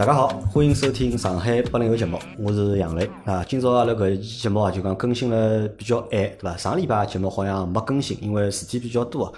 [0.00, 3.44] 大家好，欢迎收听上海八零后节目，我是杨磊啊。
[3.46, 6.56] 今朝阿拉搿期节目啊，就讲更新了比较晚，对伐？
[6.56, 9.30] 上礼拜节目好像没更新，因为事体比较多。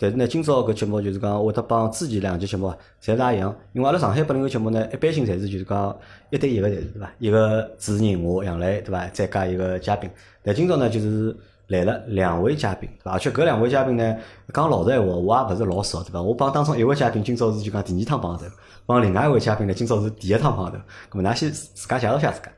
[0.00, 3.56] 但是呢，今朝搿节目就是讲，会得帮之前两集节目啊，侪是一样。
[3.74, 5.96] 因为阿拉上海八零后节目呢，一般性侪是就是讲
[6.30, 7.12] 一对一个侪是，对伐？
[7.20, 9.06] 一个主持人我杨磊，对伐？
[9.12, 10.10] 再加一个嘉宾。
[10.42, 11.36] 但今朝呢，就是
[11.72, 13.12] 来了两位嘉宾，对伐？
[13.12, 14.16] 而且搿两位嘉宾呢，
[14.52, 16.20] 讲老实闲话，我也勿是老熟，对伐？
[16.20, 18.44] 我帮当中一位嘉宾今朝是就讲第二趟碰头。
[18.84, 20.76] 帮另外一位嘉宾呢，今朝是第一趟碰头，
[21.10, 22.50] 咁么，㑚先自家介绍下自家。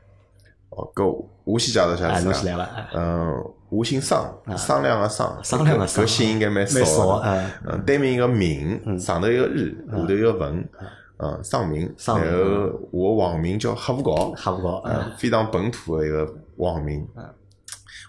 [0.69, 2.67] 哦，搿我先介绍下自家。
[2.93, 7.21] 嗯，我姓商，商量个商，商量个商，搿姓应该蛮少。
[7.65, 10.69] 嗯，对面一个名，上头一个日，下头一个文，
[11.17, 11.89] 嗯，商名。
[12.05, 16.27] 然后我网名叫黑五角，黑五角，嗯，非常本土的一个
[16.57, 17.07] 网名。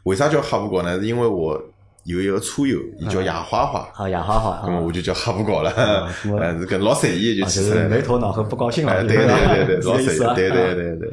[0.07, 0.99] 为啥叫黑五角呢？
[0.99, 1.63] 是因为我。
[2.07, 5.73] 有一个车友，伊叫亚花花，啊，亚花花，那么我就叫哈布搞了，
[6.23, 11.11] 嗯，是 跟老随意就起来了，没头脑和不高兴了，对对对对，老三，对对 对对对，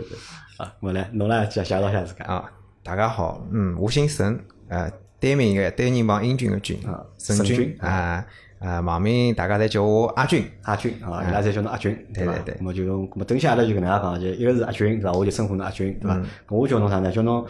[0.57, 2.45] 啊，我来，侬来介绍一下自家啊，
[2.83, 4.87] 大家好，嗯，我姓沈，呃，
[5.19, 6.77] 单名一个单人旁英俊的俊，
[7.17, 8.23] 沈俊啊
[8.59, 15.11] 啊，网名大家侪叫我阿俊，阿俊啊，伊拉侪叫侬阿俊，对对对，那么就，那么等下阿拉就跟大家讲，就一个是阿俊，对吧？
[15.13, 16.21] 我就称呼侬阿俊，对吧？
[16.49, 17.11] 我叫侬啥呢？
[17.11, 17.43] 叫侬。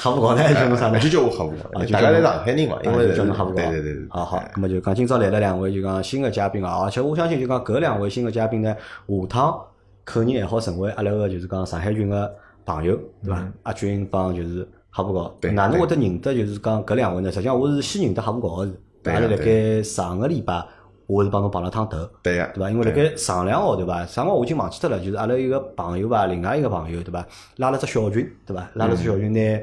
[0.00, 0.54] 哈不高呢？
[0.54, 0.98] 叫侬啥呢？
[1.00, 1.84] 就叫我哈不高。
[1.90, 3.56] 大家在上海人嘛，因为叫侬哈不高。
[3.56, 4.06] 对对对对。
[4.10, 8.72] 好好，那么就讲今朝来了两位，就讲新的嘉宾啊，而且我相信就讲搿两位新的嘉宾呢，
[9.08, 9.60] 下趟
[10.04, 12.32] 肯定还好成为阿拉个就是讲上海群个
[12.64, 13.52] 朋友，对伐？
[13.64, 15.34] 阿军帮就是哈不高。
[15.52, 17.32] 哪能会得认得就是讲搿两位呢？
[17.32, 18.72] 实际上我是先认得哈不高个是，
[19.10, 20.64] 阿拉辣盖上个礼拜
[21.08, 22.70] 我是帮侬碰了趟头，对呀，对伐？
[22.70, 24.06] 因为辣盖上两号对伐？
[24.06, 27.26] 上号我已经忘记脱了，就是阿拉一个朋友吧，另外一个朋友对伐？
[27.56, 28.70] 拉了只小群，对伐？
[28.74, 29.60] 拉了只小群呢。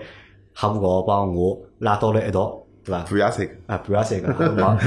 [0.57, 3.03] 哈布搞帮我拉到了一道，对伐？
[3.03, 4.79] 半夜三更啊，半夜三更，忙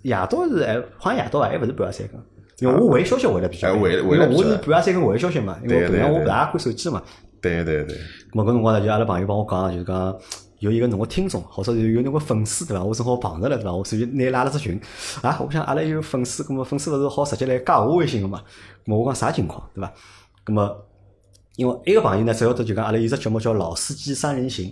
[0.00, 2.20] 夜到是还好像夜到还勿是半夜三更，
[2.60, 7.02] 因为我回消息回来比较，因为我是半夜三更回消息嘛，因为平常我勿大看手机嘛。
[7.42, 7.94] 对对对。
[8.32, 10.16] 咾搿辰光呢，就阿拉朋友帮我讲，就是讲
[10.60, 12.82] 有一个侬个听众，或者有有侬个粉丝，对伐？
[12.82, 13.74] 我正好碰着了，对伐？
[13.74, 14.80] 我所以拿拉了只群
[15.20, 18.42] 啊，我想阿拉有粉丝，咾么粉丝勿是好直接来加我微信个嘛？
[18.86, 19.92] 咾我讲啥情况，对伐？
[20.46, 20.86] 咾么
[21.56, 24.70] 因为一个朋友呢，主要就讲阿拉有只节目叫《老司机三人行》。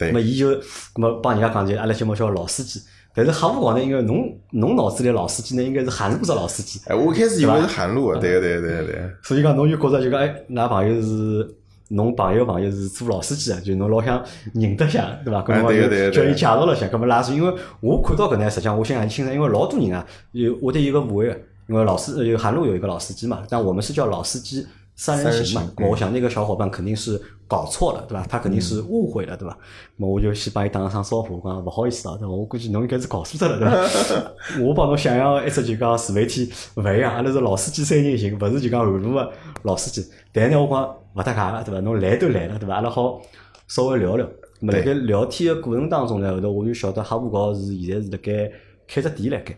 [0.00, 0.50] 那么，伊就
[0.96, 2.80] 那么帮人家讲就阿拉节目叫老司机，
[3.14, 6.80] 但是哈勿讲呢，因为侬侬脑子里老司机呢，应该是韩路的老司机。
[6.86, 9.10] 哎，我开始以为是韩路，对对对对。
[9.22, 11.56] 所以讲，侬就觉着就讲，哎，㑚朋友是
[11.88, 14.20] 侬朋友朋友是做老司机啊，就侬老想
[14.52, 15.42] 认得下，对伐？
[15.42, 21.26] 搿么就叫伊介绍了下，搿么拉是因为我看到搿呢，实际上我现在很清楚，因为老多人啊，有我得有个误会，
[21.68, 24.66] 因为老司有韩路有一个老司机嘛，但我们是叫老司机。
[24.96, 28.24] 三人行嘛，我想那个小伙伴肯定是搞错了，对吧？
[28.28, 29.58] 他肯定是误会了，对吧？
[29.96, 32.32] 那我就先帮伊打声招呼，讲不好意思啊，对吧？
[32.32, 33.74] 我估计侬应该是搞错了，对吧？
[34.62, 39.32] 我帮侬想象一只就讲自媒体勿一样，阿拉是老司机三人行，勿是就讲韩路个
[39.62, 40.08] 老司机。
[40.32, 41.80] 但呢，我讲勿搭界对伐？
[41.80, 42.76] 侬来都来了，对伐？
[42.76, 43.20] 阿拉好
[43.66, 44.26] 稍微聊聊。
[44.60, 48.50] 么辣盖聊天个过程当中呢，后头我就晓得哈布高是现在是辣盖
[48.86, 49.54] 开只店辣盖。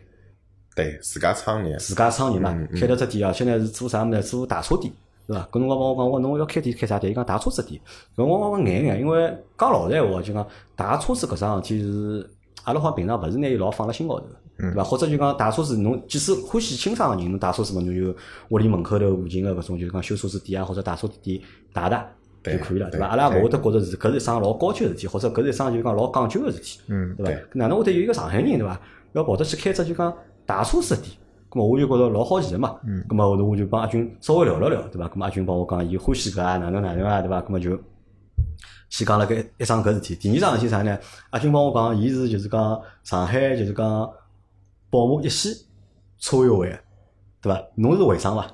[0.75, 1.77] 对，自家创业。
[1.77, 4.23] 自家创业嘛，开了只店，而且呢是做啥物事？
[4.23, 4.93] 做大车店。
[5.27, 5.49] 对伐？
[5.51, 7.11] 搿辰光帮我讲，我侬要开店开啥店？
[7.11, 7.81] 伊讲大车子店。
[8.17, 12.31] 搿我我眼眼，因为讲老实闲话，就讲大车子搿桩事体是
[12.65, 14.27] 阿拉好像平常勿是拿伊老放辣心高头，
[14.59, 14.85] 对伐？
[14.85, 18.15] 或者就讲大车子，侬即使欢喜清爽个人，侬大车子嘛，侬就
[18.49, 21.41] 屋里门口头附近个搿种，就是讲修车子店啊，或者大车子店
[21.73, 22.09] 打打
[22.45, 23.07] 就可以了，对伐？
[23.07, 26.81] 阿拉勿会得觉着是搿是一桩老高级个事体，或者搿是一桩就讲老讲究个事体，
[27.17, 27.41] 对伐？
[27.55, 28.81] 哪能会得有一个上海人，对伐？
[29.13, 30.13] 要跑得去开只就讲
[30.45, 31.17] 大车子店？
[31.57, 32.77] 咁我就觉着老好奇个嘛，
[33.09, 35.09] 咁么后头我就帮阿军稍微聊了聊，对伐？
[35.09, 37.41] 咁阿军帮我讲，伊欢喜搿啊，哪能哪能啊，对伐？
[37.41, 37.71] 咁么就
[38.91, 40.15] 先讲了搿一桩搿事体。
[40.17, 40.99] 第二桩事体啥呢？
[41.31, 44.07] 阿军帮我讲，伊是就是讲上海就是讲
[44.91, 45.67] 宝马一系
[46.19, 46.79] 车友会，
[47.41, 47.59] 对伐？
[47.77, 48.47] 侬是会长伐？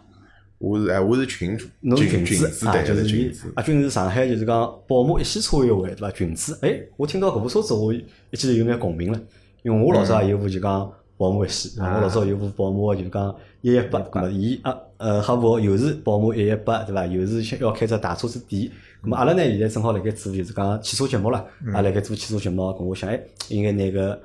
[0.59, 6.11] 我是哎，我是群主，侬是群主啊，就是伊阿军是上海就是讲宝马一系车友会，对伐？
[6.13, 9.21] 群主，哎，我听到搿部车子，我一记头有眼共鸣了，
[9.65, 10.93] 因为我老早也有部就讲。
[11.23, 17.07] 宝马一系，我老早有部宝马，就讲一一八，咁么伊啊，呃，哈弗又是宝马一一八，对伐？
[17.07, 18.69] 又是要开只大车子店，
[19.05, 23.21] 咁么阿拉呢现在正好辣盖做就是讲汽车节目啦，也辣盖做汽车节目，咁我想，哎，
[23.51, 24.21] 应该拿个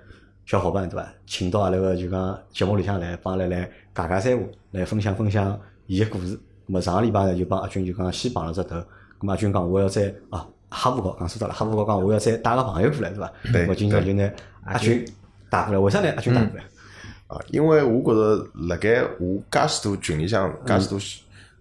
[0.48, 6.36] 小伙伴对伐，请到阿拉个就讲节目里向来，帮阿拉来讲讲三胡，来分享分享伊个故事。
[6.68, 8.76] 咁么上个礼拜呢就帮阿军就讲先碰了只头，
[9.20, 13.32] 咁阿军讲我要再啊，哈弗高讲说到了，哈弗高讲我要再带个朋友过来，对伐？
[13.70, 14.28] 我今朝就拿
[14.66, 15.06] 阿军
[15.52, 16.12] 带过来，为啥呢？
[16.16, 16.64] 阿军带过来？
[17.28, 20.98] 啊，因为我觉着辣盖我介许多群里向，介许多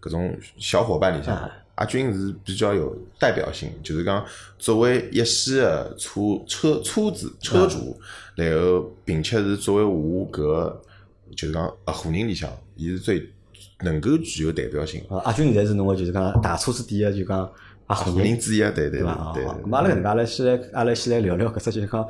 [0.00, 1.36] 搿种小伙伴里向，
[1.74, 4.24] 阿军是比较有代表性，就是讲
[4.58, 7.98] 作为一线的车车车子车主，
[8.36, 10.72] 然后并且是作为我搿
[11.34, 13.28] 就是讲合伙人里向，伊是最
[13.80, 15.02] 能够具有代表性。
[15.08, 17.40] 啊，阿军现在是侬个就是讲大车子店个就讲
[17.86, 19.44] 合伙合人人之一，对对对对。
[19.44, 22.08] 咁阿拉搿能介，阿拉先来，阿拉先来聊聊搿只就是讲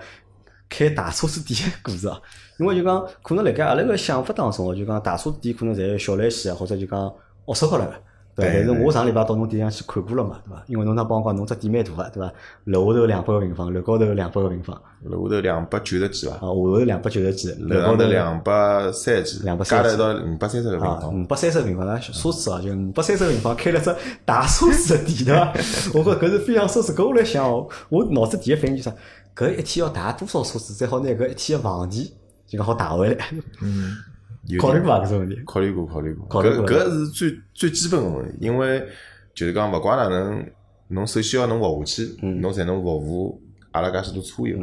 [0.68, 2.20] 开大车子店个故事啊。
[2.58, 6.98] 因为就讲可能辣盖阿拉个想法当中哦，就讲大车子店可能侪小来西啊，或者就讲
[7.46, 7.92] 龌龊高了个。
[8.36, 10.62] 对伐，但是我上礼拜到侬店上去看过了嘛，对伐？
[10.66, 12.30] 因为侬那帮我讲，侬只店蛮大个，对伐？
[12.64, 21.18] 楼下头两百个平方，楼高头两百个平方，楼下头两百九十几伐啊，，下头两百九十几，楼高头两百三十几，两百加了一道五百三十个平啊，方。
[21.18, 23.94] 五百三十个平方，那奢侈啊，就五百三十个平方开了只
[24.26, 25.52] 大奢侈的店，对伐？
[25.98, 26.92] 我觉搿是非常奢侈。
[26.94, 28.92] 搿我来想哦，我脑子第一反应就是，
[29.34, 32.10] 搿一天要打多少数字，才好拿搿一天个房钿
[32.46, 33.26] 就讲好打回来？
[34.46, 35.36] 有考虑过伐搿种问题？
[35.44, 36.28] 考虑过，考虑过。
[36.28, 38.86] 搿搿是最最基本个问题，因为
[39.34, 40.46] 就是讲，勿管哪能，
[40.88, 44.56] 侬首先要能活下去，嗯侬才能服务阿拉介许多车友，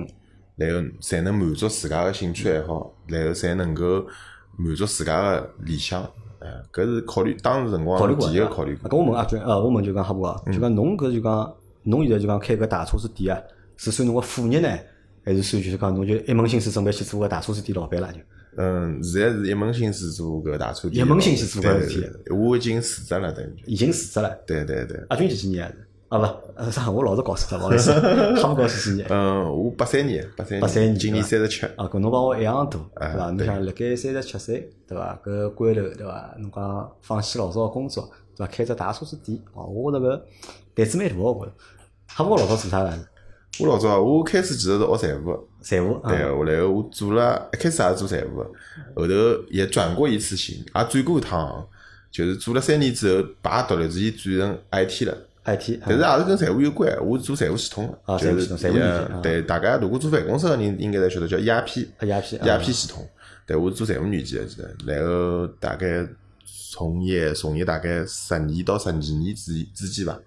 [0.56, 4.06] 然后才能满足自家个兴趣爱好，然后才能够
[4.56, 6.02] 满足自家个理想。
[6.40, 8.88] 哎，搿是考虑当时辰光第一个考虑过。
[8.88, 11.54] 啊搿我问阿娟，呃，我问就讲哈布啊，就讲侬搿就讲，
[11.84, 13.42] 侬现在就讲开搿大车子店啊，
[13.76, 14.70] 是算侬个副业呢，
[15.24, 18.20] 还是算就是讲侬就一门心思准备去做个大车子店老板了就？
[18.56, 23.64] 嗯，现在是一门心思做搿大车店，一门心思做搿对事体我已经辞职了，等于。
[23.66, 24.30] 已经辞职了。
[24.46, 25.04] 对对对。
[25.10, 25.74] 阿军几几年啊？
[26.10, 26.26] 啊不，
[26.62, 26.92] 呃啥？
[26.92, 27.92] 我老是搞错了，不好意思，
[28.36, 29.08] 哈布搞几几年？
[29.10, 30.62] 嗯，我八三年，八三年。
[30.62, 31.66] 八三年今年三十七。
[31.76, 33.26] 啊，跟侬帮我一样大，哎对伐？
[33.30, 35.20] 侬对想辣盖三十七岁，对伐？
[35.26, 36.36] 搿关头，对伐？
[36.38, 38.52] 侬讲放弃老早个工作，对伐？
[38.54, 40.22] 开只大车子店，哦，我觉着搿
[40.76, 41.54] 胆子蛮大个，我觉着。
[42.06, 42.94] 哈布老早做啥个？
[43.60, 45.32] 我老早啊，我开始其实是学财务。
[45.32, 46.10] 的，财务啊。
[46.10, 48.42] 对，后来我做了，一开始也是做财务。
[48.42, 48.50] 的，
[48.96, 49.14] 后头
[49.50, 51.68] 也转过一次型，也转过一趟行，
[52.12, 55.16] 就是做了三年之后，把独立自己转成 IT 了。
[55.46, 59.10] ，IT，但是也是跟财务有关，我是做财务系统就是财务系统财务软件啊。
[59.14, 61.88] 呃对，大家如果做办公室的人应该侪晓得叫 ERP。
[62.00, 63.08] ERP 啊 ERP 系统，
[63.46, 66.04] 对我是做财务软件的，记得，然后大概
[66.72, 70.18] 从业从业大概十年到十二年之之间吧。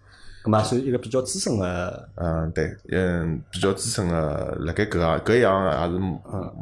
[0.47, 6.55] 咁嘛算一个比较资深的，嗯，对，嗯，比较资深的，辣盖搿个搿一行也是摸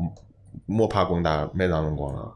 [0.64, 2.32] 摸爬滚打蛮长辰光了。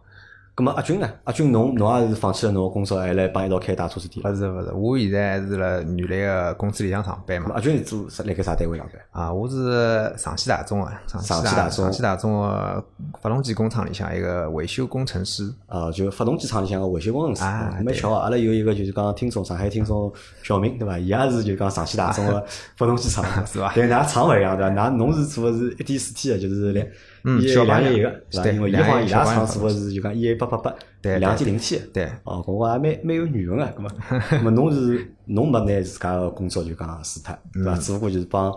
[0.59, 1.09] 咁么阿军呢？
[1.23, 4.21] 阿军侬侬也是放弃了侬个工作，还来帮一道开大车子店？
[4.29, 7.53] 勿是勿是，我现在是辣原来个公司里向上班嘛。
[7.55, 9.01] 阿军是做啥辣盖啥单位上班？
[9.13, 12.85] 啊，我是上汽大众个，上汽大众上汽大众个
[13.23, 15.49] 发动机工厂里向一个维修工程师。
[15.69, 18.25] 啊，就发动机厂里向个维修工程师，啊对蛮巧啊！
[18.25, 20.13] 阿拉有一个就是讲听众，上海听众
[20.43, 20.99] 小明对伐？
[20.99, 22.45] 伊也是就讲上汽大众个
[22.77, 24.75] 发动机厂 是伐但㑚厂勿一样对伐？
[24.75, 26.85] 㑚侬是做个是一点四 T 个，就是两
[27.29, 28.43] 嗯 E 小八两一个两对伐？
[28.43, 33.91] 对因为伊两好像伊拉厂一小八两做个是就讲 E A 八八八对两点零 T 对哦，搿我也蛮蛮有缘分个，搿么，
[34.31, 37.75] 搿么侬是侬没拿自家个工作就讲辞脱对伐？
[37.77, 38.51] 只不过就是帮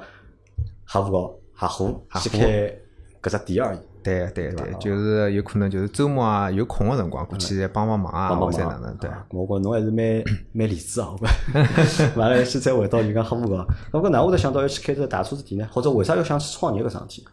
[0.88, 2.74] 客户搞合伙去开
[3.22, 3.80] 搿只店而已。
[4.04, 9.08] 对对对，就是有可能就是周末啊有空个辰光过去再帮帮忙啊，或者忙哪能对。
[9.08, 10.24] 啊我觉侬还是蛮
[10.54, 12.10] 蛮理智啊，我觉。
[12.20, 13.64] 完了，现在回到就讲黑户高，
[13.94, 15.68] 那么哪会得想到要去开只大车子店呢？
[15.72, 17.28] 或者为啥要想去创业搿桩事体？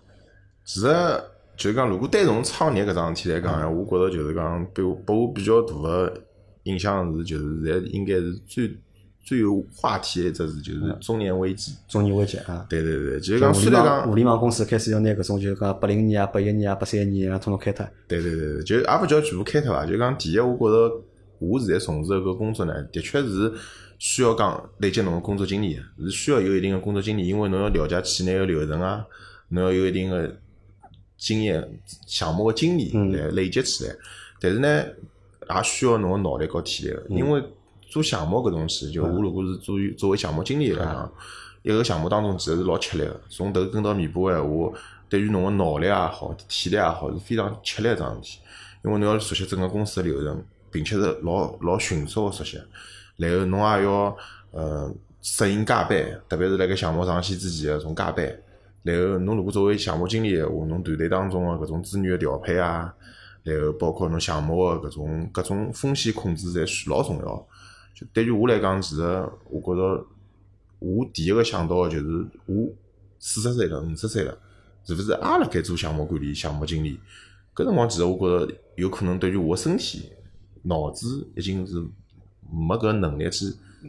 [0.69, 0.87] 其实
[1.56, 6.12] 就是讲，如果单从创业搿桩事体来讲，我觉着就是讲，对我拨我比较大个
[6.65, 8.76] 影响是，就是现在应该是最
[9.25, 11.73] 最有话题的一只是就是中年危机。
[11.88, 12.66] 中年危机啊！
[12.69, 17.87] 对对对，就是讲互虽然讲互，联网公司开始要拿搿种就是讲八零年啊、八一年啊、八三年啊，统统开脱。
[18.07, 20.95] 对对对对，就也勿叫全部开脱伐，就讲第一，我觉着
[21.38, 23.50] 我现在从事的搿工作呢，的确是
[23.99, 29.07] 需要讲累积侬个工作经验的，是需要有一定个工作经验，因为侬要了解企业个流程啊，
[29.49, 30.37] 侬要有一定的
[31.18, 31.68] 经验、
[32.06, 33.94] 项目个经验嗯来累积起来。
[34.40, 34.84] 但是呢，
[35.54, 37.42] 也需要侬个脑力和体力，因为
[37.82, 41.12] 做项目搿东西，就我如果是作为作为项目经理来讲，
[41.62, 48.38] 一个项目当中其实是老吃力个，从头跟到尾巴个闲话，对于侬个脑力也好、体力也好，是非常吃力一桩事体。
[48.84, 52.60] 因为侬要熟悉整个公司个流程，并且是老老迅速个熟悉，
[53.16, 54.16] 然后侬也要
[54.52, 58.25] 呃适应加班，特别是辣盖项目上线之前个从加班。
[58.82, 62.94] 然后侬如果作为项目经理个话，侬团队当中个搿种资源个调配啊，
[63.42, 67.49] 然后包括侬项目个搿种各种风险控制，侪是老重要。
[67.94, 69.02] 就对于我来讲，其实
[69.50, 70.06] 我觉着
[70.78, 72.68] 我第一个想到个就是我
[73.18, 74.38] 四十岁了、五十岁了，
[74.85, 77.00] 是勿是也辣盖做项目管理、项目经理？
[77.54, 80.12] 搿辰光其实我觉着有可能对于我个身体、
[80.62, 81.85] 脑子已经是
[82.49, 83.47] 没搿能力去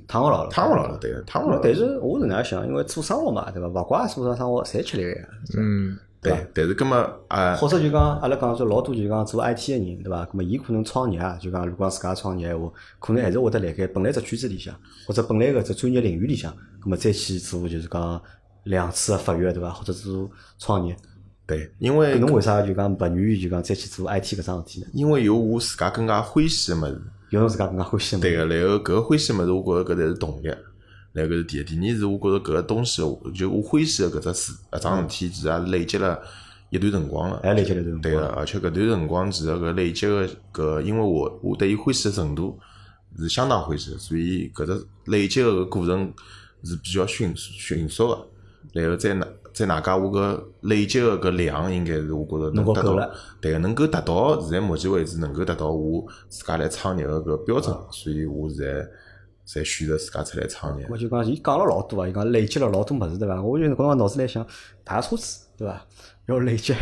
[0.08, 1.62] 躺勿牢了，躺勿牢了，对，躺勿牢了。
[1.64, 2.68] 但是我是哪样想？
[2.68, 3.68] 因为做生活嘛，对伐？
[3.68, 5.28] 勿怪做啥生活，侪吃力个呀。
[5.58, 10.26] 嗯，对，但是葛么啊，或者就讲，阿拉讲说老多就讲做 IT 个人，对伐？
[10.26, 14.76] 咁么伊可能创业啊，就讲如果自家创业闲话，可能还是会得辣盖本来只圈子里向，
[15.08, 16.52] 或者本来个只专业领域里向，
[16.84, 18.22] 咁么再去做就是讲
[18.64, 19.72] 两次个发育，对伐？
[19.72, 20.96] 或者做创业。
[21.48, 24.88] 对，因为搿侬为啥就讲勿愿意就讲再去做 IT 搿桩事体呢？
[24.94, 28.20] 因为有我自家更加欢喜个物事，有侬自家更加欢喜。
[28.20, 30.48] 对个，然后搿个欢喜个物事，我觉着搿才是动力。
[31.12, 33.02] 然后搿是第一，第二是我觉着搿个东西，
[33.36, 36.22] 就我欢喜个搿只事，搿桩事体其实也累积了
[36.70, 37.40] 一段辰光了。
[37.44, 42.60] 还累积了一段辰光对个，而且搿段辰光其实搿累积个搿，因为我我对伊欢喜个程度
[43.18, 46.14] 是相当欢喜的，所以搿只累积个过程
[46.64, 48.28] 是比较迅迅速个。
[48.74, 58.88] 然后再哪再哪加我搿累积个搿量，应该是我觉着能达到能够够了，对个，能够达到现在目前为止能够达到我自家来创业个搿标准，所以我现在
[59.46, 60.88] 才选择自家出来创业。
[60.90, 63.42] 我就讲，伊讲了老多啊，伊讲累积了老多物事，对伐？
[63.42, 64.46] 我就辰光脑子来想，
[64.84, 65.82] 大车子，对伐？
[66.28, 66.74] 要累积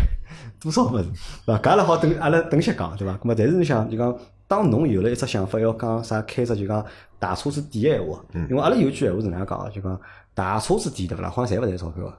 [0.60, 1.06] 多少物事，
[1.46, 1.62] 对伐？
[1.62, 3.14] 搿阿拉好等阿拉等歇讲，对伐？
[3.18, 6.86] 咾么，但是侬想，就讲当侬有了一只想法，要讲啥开只就讲
[7.18, 10.00] 大车子店个闲话，因为阿拉有句闲话是哪样讲个，就讲
[10.34, 11.30] 大车子店对勿啦？
[11.30, 12.14] 好像侪勿赚钞票个。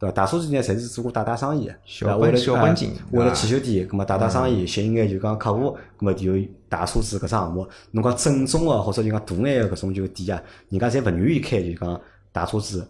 [0.00, 0.12] 对伐？
[0.12, 2.16] 大车子店呢，侪是做过打打生意个，小对伐？
[2.16, 6.32] 为了本小本经啊为了啊汽修店，咁么打打生意，吸引眼就讲客户，咁么就
[6.70, 7.68] 大车子搿只项目。
[7.90, 12.00] 侬讲正宗个或者就讲大眼个搿种就店啊，人家侪勿愿意开就讲
[12.32, 12.80] 大车子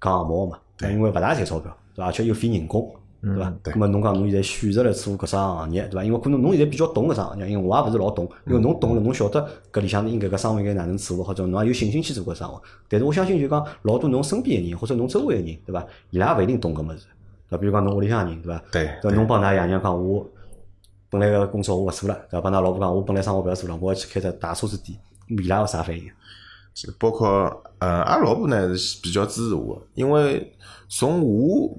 [0.00, 0.58] 搿项目个嘛，
[0.90, 2.06] 因为勿大赚钞票，对伐？
[2.06, 2.90] 而且又费人工。
[3.34, 3.52] 对伐？
[3.64, 6.04] 咁么侬讲侬现在选择了做搿只行业，对伐？
[6.04, 12.62] 因为可能侬现在比较懂搿只行业，因为我也勿是老懂，因为侬懂了，侬晓得搿里向应该搿生活应该哪能做，或者侬也有信心去做搿生活。
[12.88, 15.84] 但是我相信就讲老多侬身边个人或者侬周围个人，对伐？
[16.10, 17.06] 伊拉也勿一定懂搿物事。
[17.50, 17.58] 对？
[17.58, 18.62] 比如讲侬屋里向人，对伐？
[18.70, 20.26] 对对，侬帮㑚爷娘讲，我
[21.10, 22.40] 本来个工作我勿做了，对伐？
[22.40, 26.04] 帮㑚老婆讲，我本来生活勿要做了，我要去开只大车子店，伊拉有啥反应？
[26.74, 27.28] 是包括
[27.78, 30.52] 呃，阿拉老婆呢是比较支持我的，因为
[30.90, 31.74] 从我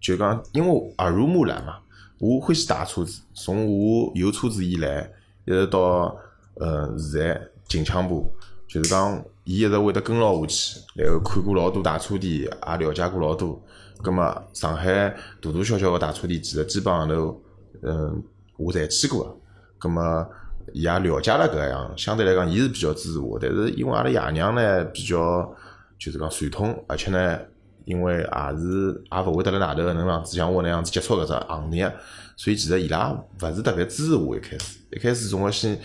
[0.00, 1.78] 就讲，因为耳濡目染嘛，
[2.18, 5.10] 我欢喜大车子，从我有车子以来，
[5.44, 6.16] 一直到
[6.54, 8.30] 呃现在近腔部，
[8.68, 12.48] 就是讲伊一直会得跟牢下去，然后看过老多大车店，也
[12.78, 13.60] 了解过老多。
[14.02, 14.92] 葛么上海
[15.40, 17.40] 大大小小个大车店，其实基本上头，
[17.82, 18.22] 嗯，
[18.56, 19.36] 我侪去过个。
[19.78, 20.26] 葛么
[20.72, 23.38] 伊也了解了搿样，相对来讲，伊是比较支持我。
[23.40, 25.50] 但是因为阿拉爷娘呢比较
[25.98, 27.38] 就是讲传统，而且呢，
[27.86, 31.90] 因为也是也勿会得辣外头能样子像我那样子接触搿只行业，
[32.36, 34.78] 所以其实伊拉勿是特别支持我一开始。
[34.90, 35.80] 一开始总归先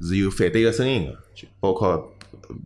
[0.00, 2.10] 是有反对个声音个，就包括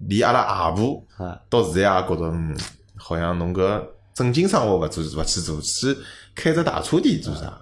[0.06, 2.56] 连阿拉阿婆啊到现在也觉着，嗯，
[2.96, 3.82] 好像侬搿
[4.14, 5.96] 正经生活勿做勿去做，去
[6.34, 7.60] 开只大车店做啥？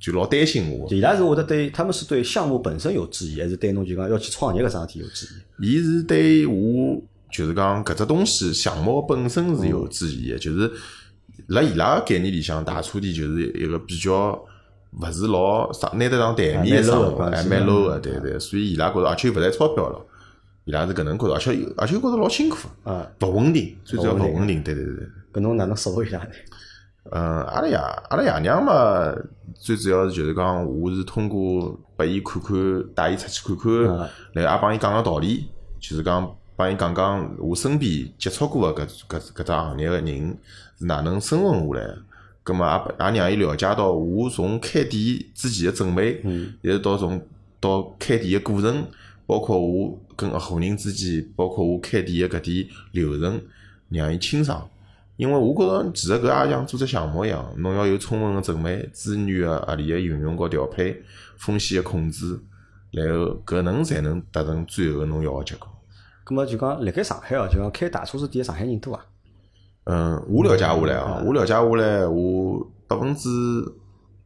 [0.00, 0.92] 就老担心我。
[0.92, 5.26] 伊拉是会得对，他们是对项目本身有质疑，还是对侬就讲要去创业搿桩事体有质
[5.60, 5.72] 疑？
[5.72, 7.00] 伊是对我
[7.34, 10.70] 就是讲搿只东西项目本身是有质疑的，就是
[11.48, 14.40] 辣伊拉个概念里向，大车店就是一个比较
[15.00, 20.00] 勿是老上拿得上台面的生活，还蛮 low 个，对对，所以伊拉觉着，而且又勿赚钞票了，
[20.64, 25.08] 伊拉是搿能觉着，而且又而且觉着老辛苦，啊，勿稳定，最主要勿稳定对对对对。
[25.32, 26.30] 搿侬哪能说服伊拉呢？
[27.10, 29.12] 嗯，阿拉爷阿拉爷娘嘛，
[29.58, 32.56] 最主要是就是讲，我是通过拨伊看看，
[32.94, 35.48] 带伊出去看看，啊然后也帮伊讲讲道理，
[35.80, 36.22] 就是讲
[36.56, 40.38] 帮伊讲讲我身边接触过个搿搿搿只行业个人
[40.78, 41.98] 是哪能生存下来的。
[42.42, 42.66] 葛么
[43.00, 46.22] 也也让伊了解到我从开店之前个准备，
[46.60, 47.20] 一直到从
[47.58, 48.86] 到开店个过程，
[49.26, 53.40] 包括我跟合伙人之间，包括我开店个搿点流程，
[53.88, 54.68] 让伊清爽。
[55.16, 61.02] 因为我觉着其实搿也像做只项目一样，侬要有充分个准备，资源个合理个运用和调配，
[61.38, 62.38] 风险个控制，
[62.90, 65.73] 然后搿能才能达成最后侬要个结果。
[66.26, 69.04] 咁么就讲辣盖上海哦，就讲开大车子店个上海人多啊。
[69.84, 73.28] 嗯，我了解下来哦，我了解下来，我百分之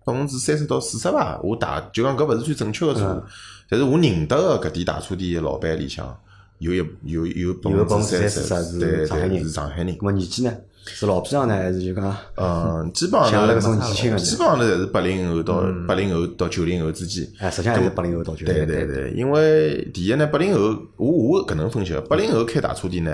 [0.05, 3.23] 百分之三十到四十吧，我大就讲搿勿是最准确个数，
[3.69, 6.07] 但是我认得个搿点大车店个老板里向
[6.59, 10.05] 有一有有百有分之三30%是十，对对上海人是上海人咁。
[10.05, 10.53] 么年纪呢？
[10.85, 13.47] 是老批长呢，还是就讲嗯，基本上
[13.93, 17.29] 基本上呢侪是八零后到八零后到九零后之间。
[17.38, 18.65] 哎，实际上还是八零后到九零后。
[18.65, 20.61] 对对对，因为第一呢，八零后，
[20.97, 23.12] 我我搿能分析，八零后开大车店呢，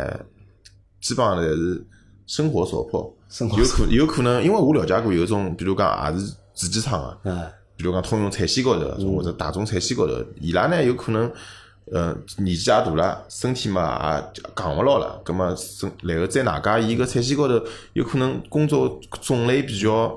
[1.01, 1.85] 基本上侪是
[2.27, 11.29] 生活所迫，生活有可有可能，因为我了解过有一种，比如讲也是自己厂个，啊，比如讲通用彩线高头，嗯或者大众彩线高头，伊拉呢有可能，
[11.95, 17.55] 呃，年纪也大了，身体嘛也扛勿牢了，葛么身然后再哪加伊个彩线高头
[17.93, 20.13] 有可能工作种类比较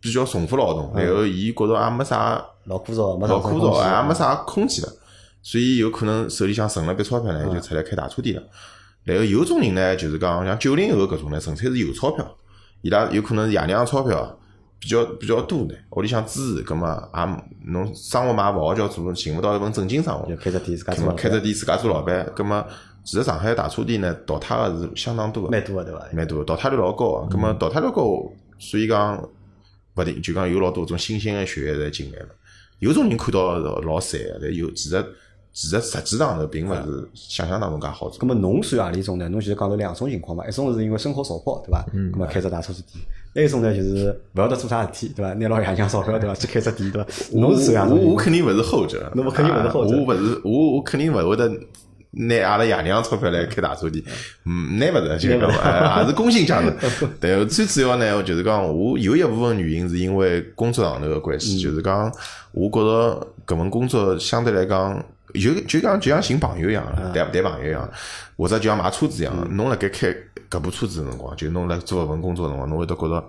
[0.00, 4.92] 比较重复劳动，然后伊觉着也没啥老枯燥，没老枯燥，也没啥空间了，
[5.42, 8.42] 所以有可能手里向存了笔钞票呢，就出来开大车店了。
[9.04, 12.26] 然后有种人呢，就是讲像九零后搿种呢，纯粹是有钞票，
[12.80, 14.38] 伊拉有可能是爷娘钞票
[14.82, 22.66] 比较比较多呢，屋里向支持，葛么也侬生活嘛也勿好叫做，寻勿到一份正经生活就，开只店自家做开只店自家做老板，葛么
[23.04, 25.50] 其实上海大车店呢，淘汰个是相当多个。
[25.50, 26.04] 蛮多个对伐？
[26.12, 27.36] 蛮多，淘汰率老高个。
[27.36, 29.16] 咁么淘汰率高，所以讲
[29.94, 32.28] 勿定就讲有老多种新鲜个血液侪进来了。
[32.80, 35.06] 有种人看到老散个，但有其实
[35.52, 38.26] 其实实际上头并勿是想象当中介好做咁。
[38.26, 39.28] 么侬算何里种呢？
[39.28, 41.86] 侬其实讲到两种情况嘛，一种是因为生活所迫，对伐？
[41.94, 43.00] 咁么开只大车子店；，
[43.34, 45.32] 另一种呢就是勿晓得做啥事体，对伐？
[45.34, 46.34] 拿老爷娘钞票，对伐？
[46.34, 47.08] 去开只店，对伐？
[47.32, 48.06] 侬是算何种情况？
[48.06, 51.50] 我我肯定勿是后者，侬肯定勿是后者啊我勿是我我肯定勿会得
[52.10, 54.04] 拿阿拉爷娘钞票来开大车店，
[54.44, 57.08] 嗯，拿勿着，就是讲，哎 也是工薪阶层。
[57.18, 62.12] 但最主要呢，就是讲我有一部分原因是因为工作上头个关系，就是讲
[62.52, 65.02] 我觉着搿份工作相对来讲。
[65.34, 67.88] 就就讲就像寻朋友一样了，谈谈朋友一样，
[68.36, 69.56] 或者就像买车子一样。
[69.56, 70.14] 侬辣盖开
[70.50, 73.28] 搿部车子个辰光，就侬辣做搿份工作个辰光，侬会得觉着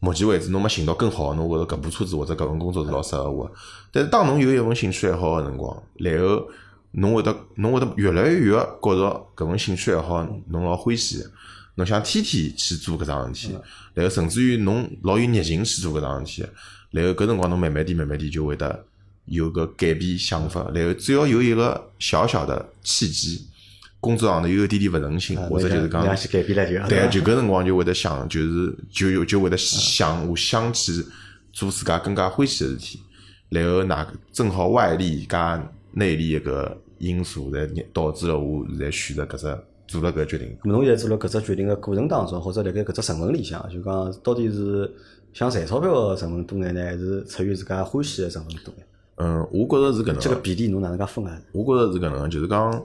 [0.00, 3.54] 目前为止侬没寻到更好的，侬觉着搿部车子或者搿份工作是老适合我的。
[3.92, 6.48] 但是当侬有一份兴趣爱好个辰光，然后
[6.92, 11.30] 侬会得侬会得越来越觉着搿份兴趣爱好侬老欢喜的，
[11.74, 13.58] 侬想天天去做搿桩事体，
[13.94, 16.48] 然后甚至于侬老有热情去做搿桩事体，
[16.90, 18.84] 然后搿辰光侬慢慢点慢慢点就会得
[19.28, 23.46] 有个改变想法，然后只要有一个小小的契机，
[24.00, 31.04] 工作上头有一点点勿顺心，或者就是讲两去改变了就，对，就搿辰光就会得想，就是就有就会得想，我想去
[31.52, 33.00] 做自家更加欢喜个事体，
[33.48, 35.60] 然后哪正好外力加
[35.92, 39.58] 内力一个因素，才导致了我现在选择搿只
[39.88, 40.56] 做了搿决定。
[40.62, 44.90] 咁侬现在做了搿只决定个过程当中，或者辣盖搿只成分里向，就讲到底是
[45.32, 48.86] 想赚钞票个成分多眼呢，还是出于自家欢喜个成分多眼？
[49.18, 51.40] 嗯，我觉着是搿能这个个，比例侬哪能介分啊？
[51.52, 52.84] 我觉着是搿能个，就是讲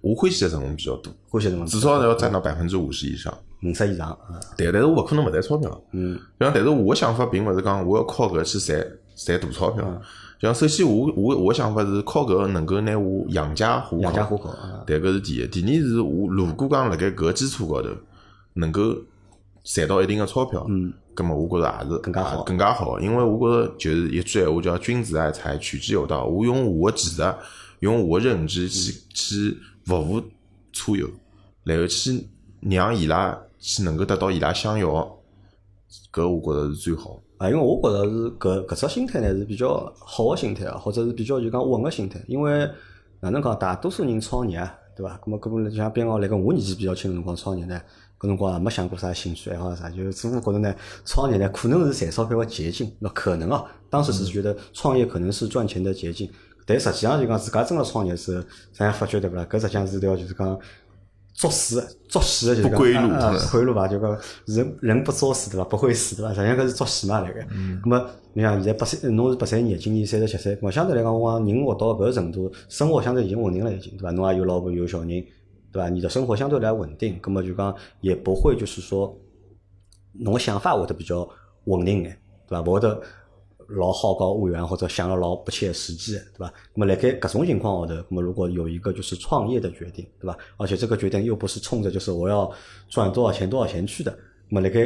[0.00, 3.32] 我欢喜的成分比较多，欢喜成分至少要占到百分之五十以上。
[3.62, 4.40] 五十以上啊？
[4.56, 5.82] 对，但是我勿可能勿赚钞票。
[5.92, 10.00] 嗯，像但是我的想法并勿是讲我要靠搿去赚赚大钞票。
[10.38, 14.02] 像首先我我我的想法是靠搿能够拿我养家糊口。
[14.02, 14.84] 养家糊口啊？
[14.86, 15.46] 对，搿是第一。
[15.46, 17.88] 第二是我如果讲辣盖搿个基础高头
[18.54, 18.94] 能够
[19.64, 23.00] 赚到一定的钞票，嗯，葛么我觉着也是更加好也更加好。
[23.00, 26.26] 因为我觉着就是一句闲话叫“君子爱财，取之有道”。
[26.28, 27.22] 我用我的技术，
[27.80, 30.20] 用我的认知去去服务
[30.72, 31.08] 车友，
[31.64, 32.28] 然后去
[32.60, 35.08] 让伊拉去能够得到伊拉想要的，
[36.12, 37.18] 搿我觉着是最好。
[37.38, 42.22] 啊，因为我觉着是搿搿只心态呢是比较好个心态啊，或者是比较就讲稳个心态。
[42.28, 42.68] 因为
[43.20, 45.18] 哪能讲，大多数人创业啊，对伐？
[45.24, 47.80] 咁么搿么就像边个来个我年纪比较轻个辰光创业呢，
[48.18, 50.74] 搿辰光也没想过啥兴趣爱好啥，就只不过觉着呢，
[51.04, 56.30] 创业呢可能是赚钞票个捷径，那可能啊，当时只是觉得创业可能是赚钱的捷径，
[56.64, 59.46] 但实际上就讲自家真个创业是，咱也发觉对勿啦？
[59.50, 60.58] 搿实际上是条就是讲。
[61.38, 63.86] 作死，作死的就是归路不归路伐？
[63.86, 65.64] 就讲人人不作死对伐？
[65.64, 66.32] 不会死对伐？
[66.32, 67.46] 实际上搿是作死嘛辣盖。
[67.82, 74.10] 咁么你像现在八三，侬是八三年，今年三十七岁，咁么相对来讲，我讲人活到搿个程度，生活相对已经稳定了，已经对伐？
[74.12, 75.22] 侬也有老婆有小人，
[75.76, 75.90] 对吧？
[75.90, 79.14] 你的生活相对来稳定，那么就讲也不会就是说，
[80.14, 81.28] 侬想法会得比较
[81.64, 82.62] 稳定眼，对伐？
[82.62, 82.98] 勿会得
[83.68, 86.50] 老好高骛远或者想了老不切实际，对吧？
[86.72, 90.34] 那么辣盖搿种情况下头，那么如果有一个就是创业的决定，对吧？
[90.56, 92.50] 而且这个决定又不是冲着就是我要
[92.88, 94.80] 赚多少钱多少钱去的，那么辣盖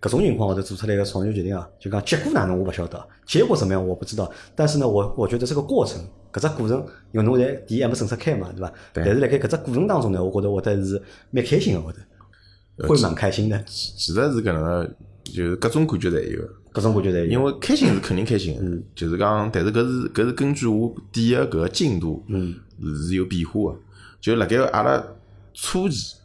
[0.00, 6.00] 搿种情况下头做出来一个创业决定啊，就讲结果哪能我不晓得，结果怎么样我不知道，但是呢，我我觉得这个过程，
[6.32, 6.78] 搿只过程，
[7.12, 8.72] 因为侬在第一还没正式开嘛，对伐？
[8.92, 16.48] 但是辣盖搿只过程当中呢，我觉得会得是蛮开心个，会得会蛮开心的，其实是搿能个，就是各种感觉侪有。
[16.70, 22.54] 各种感觉侪有因为开心是肯定开心嗯， 就是讲，但是搿是搿是根据我点个搿个进度，嗯，
[23.06, 23.78] 是有变化个。
[24.20, 25.02] 就辣盖阿拉
[25.54, 26.16] 初期，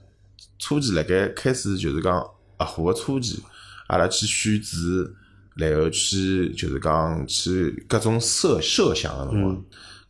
[0.59, 2.19] 初期辣盖开始就是讲
[2.57, 3.41] 合伙个初期，
[3.87, 5.11] 阿拉去选址，
[5.55, 9.63] 然后去就是讲去各种设设想个辰光，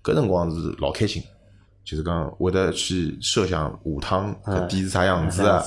[0.03, 1.27] 搿辰光是老开心的。
[1.85, 5.61] 就是讲会得去设想下趟搿店是啥样子啊，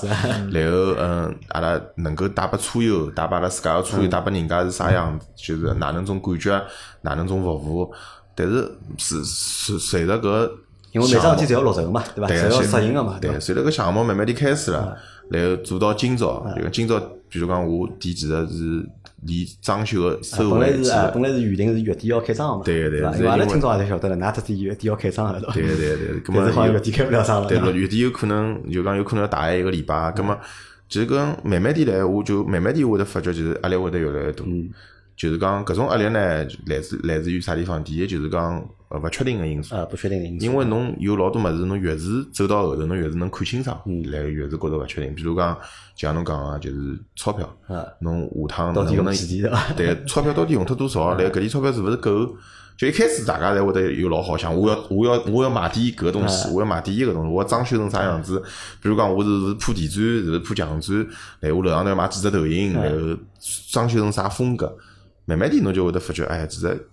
[0.51, 6.59] 然后嗯，阿拉能够带拨车友，带拨阿拉自家个车友，带拨人家是啥样子，就是哪能种感觉，
[7.03, 7.93] 哪能种服务。
[8.35, 10.51] 但是是是随着搿
[10.93, 13.39] 因为每桩事体侪要落实嘛，对侪要随实行个嘛，对伐，？
[13.39, 14.97] 随着搿项目慢慢地开始了，
[15.31, 18.89] 然后做到今朝，就今朝，比如讲我店其实是
[19.23, 23.15] 离装修个收本来尾期了，是啊本来是预定是月底要开张嘛，对对伐？
[23.17, 25.53] 因为阿拉听众也才晓得了，㑚特是月底要开张了，对伐？
[25.53, 30.39] 对对 但是好像月底开不了张了，对，月底有可能就讲有可能要大一个礼拜，咁么
[30.89, 34.47] 其实跟慢慢点来，我就慢慢点会得发觉，就是压力会得越来越多。
[35.17, 37.83] 就是讲搿种压力呢，来自来自于啥地方？
[37.83, 45.15] 第一就是讲呃勿确定个因素，呃，不确定的因素，因为侬有老多物事，侬越是走到后头，侬越是能看清爽，然后越是觉着勿确定。
[45.15, 45.55] 比如讲，
[45.95, 51.15] 就像侬讲个，就是钞票啊，侬下趟到底能不能用几钿对钞票到底用脱多少？
[51.15, 52.37] 然后搿点钞票是勿是够？
[52.77, 58.39] 就一开始大家侪会得有老好想，我要我要我要买点搿个东西，我要买点伊个东西，我要装修成啥样子？
[58.83, 60.99] 比如讲，我是是铺地砖，是铺墙砖，
[61.41, 63.17] 然后我楼上头要买几只投影，然后
[63.71, 64.77] 装修成啥风格？
[65.27, 66.89] 慢慢点侬就会得发觉，哎，其实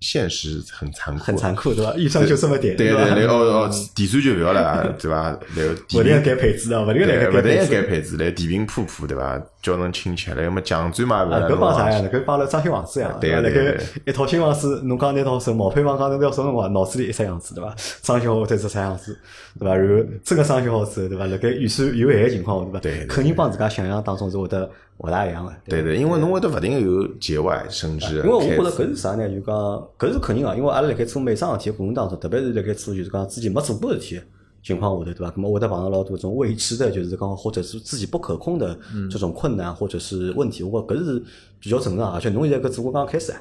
[0.00, 1.92] 现实很残酷，很残酷，对伐？
[1.96, 3.02] 预算就这么点，对伐？
[3.14, 5.36] 对，然后哦，地砖就不要了， 对伐？
[5.56, 7.66] 然后地勿停改配置啊，勿停对，来改配置。
[7.72, 9.42] 改配置，来地平铺铺，对伐？
[9.60, 12.08] 叫侬亲切，来么墙砖嘛，啊，搿帮啥样的？
[12.10, 13.76] 搿帮了装修房子一样， 对对
[14.06, 17.74] 一套新房子，侬刚拿到手毛坯房讲侬要什么辰光，脑子里一只样子，对伐？
[18.00, 19.18] 装修好再是啥样子，
[19.58, 19.74] 对伐？
[19.74, 21.26] 然后真个装修好之后，对伐？
[21.26, 22.98] 辣盖预算有限个情况下，对伐？
[22.98, 25.52] 对对肯定帮自家想象当中是会得勿大一样个。
[25.66, 29.28] 对对，因为侬会得勿停个有节外生枝，因为我觉着搿是啥呢？
[29.28, 29.54] 就讲
[29.98, 34.20] 搿是肯定个，因为阿拉辣盖做每桩事体个过程当中，特别是辣盖做就是讲自己没做过事体
[34.62, 35.30] 情况下头，对伐？
[35.30, 38.78] 咾么会得碰到老多种未知的，就是讲或者是自己不可控的
[39.10, 40.62] 这种困难或者是问题。
[40.62, 41.22] 我觉搿是
[41.60, 43.40] 比较正常，而且侬现在搿只不过刚刚开始啊。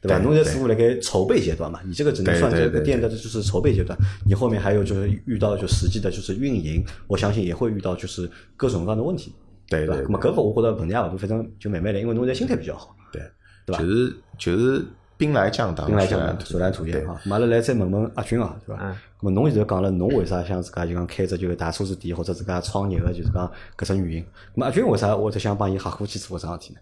[0.00, 0.18] 对吧？
[0.18, 9.36] 侬现在似乎辣盖筹备阶段嘛，你这个只能算这个店的就是筹备阶段，你后面还有就是遇到就实际的就是运营，我相信也会遇到就是各种各样的问题，吧？
[9.72, 12.94] 对对那么搿个我觉着问题也勿大，反正就慢慢来，因为侬现在心态比较好。
[13.12, 13.22] 对，
[13.66, 14.84] 对吧就是就是
[15.16, 17.20] 兵来将挡，兵来将水挡，水来土掩对啊。
[17.24, 18.82] 咁阿拉来再问问阿军啊，对伐？
[18.82, 24.22] 咁么侬现在讲了，侬为啥想自家就讲开只就是大车子店或者自家创业个，就是讲搿只原因？
[24.22, 26.80] 咁么阿军为啥会得想帮伊合伙去做搿桩事体呢？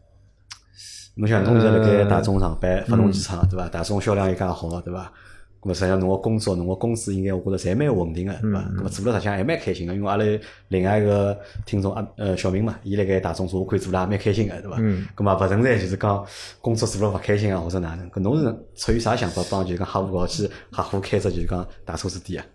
[1.16, 3.68] 侬想侬现在辣盖大众上班，发动机厂对伐？
[3.68, 5.12] 大众销量也介好，对伐？
[5.62, 8.60] 咁么实际上侬个工作，侬个工资应该我觉着侪蛮稳定个，对伐？
[8.78, 10.24] 咁么做了实际上还蛮开心个，因为阿拉
[10.68, 14.78] 另外一个听众阿呃小明嘛，伊辣盖大众做，我看做了也蛮开心个，对伐？
[15.14, 16.26] 咁么勿存在就是讲
[16.62, 18.10] 工作做了勿开心啊，或者哪能？
[18.10, 22.46] 搿侬是出于啥想法帮就是讲哈佛高去合伙开只就是讲大车子店啊？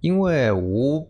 [0.00, 1.06] 因为我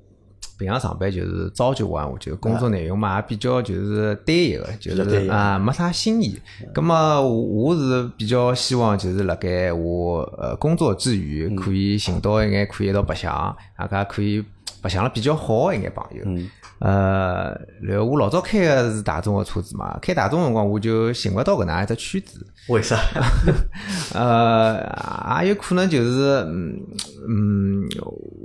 [0.60, 6.38] 平常上班就是朝九晚五，就是工作内容嘛也比较就是单一个，就是啊没啥新意。
[6.74, 14.44] 咁么我我是比较希望就是辣盖我呃工作之余可以寻到一眼可以一道白相，大家可以
[14.82, 16.24] 白相了比较好个一眼朋友。
[16.80, 17.50] 呃，
[17.82, 22.46] 然后我老早开个是大众个车子嘛，开大众辰光我就寻勿到搿能样一只圈子。
[22.68, 22.96] 为啥？
[24.14, 26.80] 呃，也有可能就是，嗯
[27.28, 27.84] 嗯，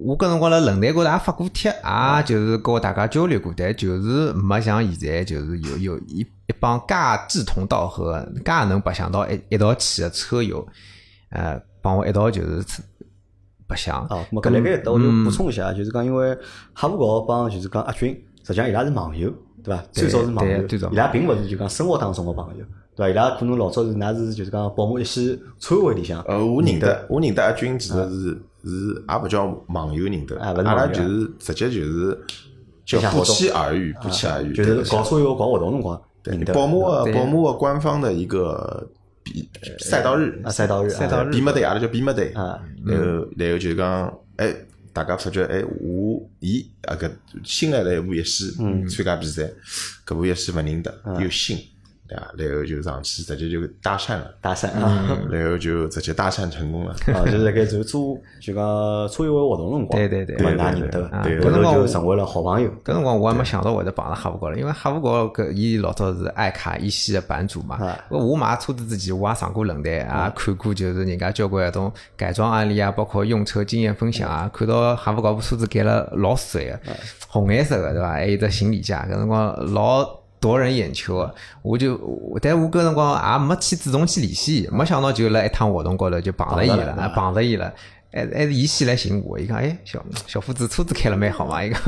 [0.03, 6.93] 我搿辰光辣论坛高头也发过帖，也就是跟大家交流过，但就是没像现在就是有有一一帮介
[7.29, 10.67] 志同道合、介能白相到一一道去个车友，
[11.29, 12.61] 呃，帮我一道就是
[13.67, 14.05] 白相。
[14.09, 16.37] 哦，咁么搿辣盖我就补充一下，就是讲因为
[16.73, 18.09] 哈佛高帮就是讲阿军，
[18.43, 19.31] 实际上伊拉是网友，
[19.63, 19.83] 对伐？
[19.91, 23.09] 最早是网友最早，伊拉并勿是就讲生活当中个朋友，对伐？
[23.09, 32.19] 伊拉可能老早是㑚是就是讲宝马一些车会里向，呃，我认得，我认得阿军，其实是是也勿叫网友认得，啊勿是阿拉就是直接就是
[32.85, 36.53] 叫不期而遇，不期而遇，就是对搞车友搞活动辰光认得。
[36.53, 38.87] 宝马对宝马官方的一个
[39.25, 40.39] 比赛道日。
[40.45, 41.31] 啊，赛道日，赛道日。
[41.31, 44.55] 比么队，阿拉叫比么队，啊然后然后就是讲，哎，
[44.93, 47.11] 大家发觉，哎，我伊啊搿
[47.43, 48.51] 新来了一部一系
[48.87, 49.43] 参加比赛，
[50.05, 51.57] 搿部乐戏勿认得，又新，
[52.07, 52.31] 对伐？
[52.37, 56.91] 然后就上去直接就搭讪了，搭讪啊， 然后就直接搭讪成功了。
[57.13, 58.63] 啊，就 是辣盖做做就讲
[59.09, 61.09] 车友会活动辰光，对对对咁么对对㑚认得
[61.41, 62.69] 搿辰光就成为了好朋友。
[62.83, 68.05] 搿辰光我还没想到会得碰着哈弗高了，因为哈弗高搿伊老早是爱卡一系的版主嘛啊。
[68.09, 76.79] 我买车子之前，我也上过论坛，也看过就是人家交关搿种改装案例啊，包括用车经验分享啊，看到哈弗高部车子改了老帅个，
[77.27, 78.09] 红颜色个对伐？
[78.11, 80.24] 还有只行李架，搿辰光老。
[80.39, 81.99] 夺人眼球个，我就，
[82.41, 87.73] 但我搿辰光也没去主动去联系伊，没想到就辣一趟活动高头就碰着伊了，碰着伊了，
[88.11, 91.79] 还还是伊先来寻我，伊讲，哎，小小伙子车子开了蛮好嘛，伊讲。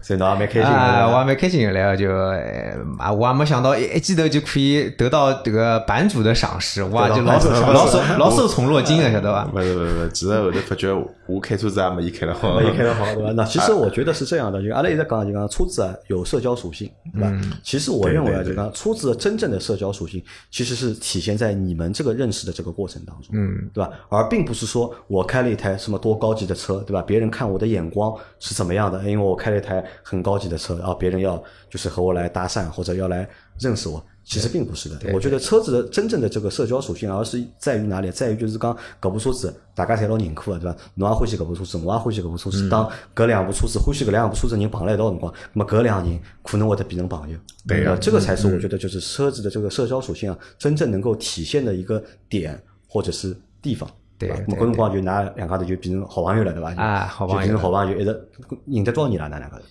[0.00, 1.24] 所以侬也蛮开心啊，我的还。
[1.26, 9.46] 蛮开心的，然后就，呃啊，我还没想到一一记头就可以得到这个版主的赏识，哇，就老受老受老受宠若惊啊，晓得伐？
[9.52, 10.88] 勿是勿是，其实后头发觉
[11.28, 12.58] 我开车子也没伊开得好。
[12.58, 13.32] 没开得好，对吧？
[13.36, 17.32] 那其实我觉得是这样的，就阿拉一直讲，就讲车子啊有社交属性，对吧？
[17.62, 23.90] 其实我认为啊，就讲车子真正的社交属性，其实是体现在你们这个认识的这个过程当中，嗯，对吧？
[24.08, 27.02] 而并不是说我开了一台什么多高级的车，对吧？
[27.02, 28.98] 别人看我的眼光是怎么样的？
[29.04, 31.36] 因为我开了一台很高级的车，然后别人要
[31.68, 34.02] 就是和我来搭讪或者要来认识我。
[34.28, 38.10] 其实并不是的，我觉得车子的真正的这个社交属性，而是在于哪里？
[38.10, 40.76] 在于就是讲搿部车子大家侪老认可的，对伐？
[40.96, 42.68] 侬也欢喜搿部车子，我也欢喜搿部车子。
[42.68, 42.86] 当
[43.16, 47.38] 搿两部车子欢喜搿两部车子人碰辣一道辰光，那么搿两人可能会得变成朋友。
[47.66, 53.88] 对这个才是我觉得就是车子的这个社交属性啊，真正能够体现的一个点或者是地方。
[54.18, 56.74] 对么搿辰光就㑚两家头就变成好朋友了，对伐？
[56.74, 58.28] 啊好朋友就变成好朋友，一直
[58.66, 59.26] 认得多少年了？
[59.26, 59.62] 㑚两家头？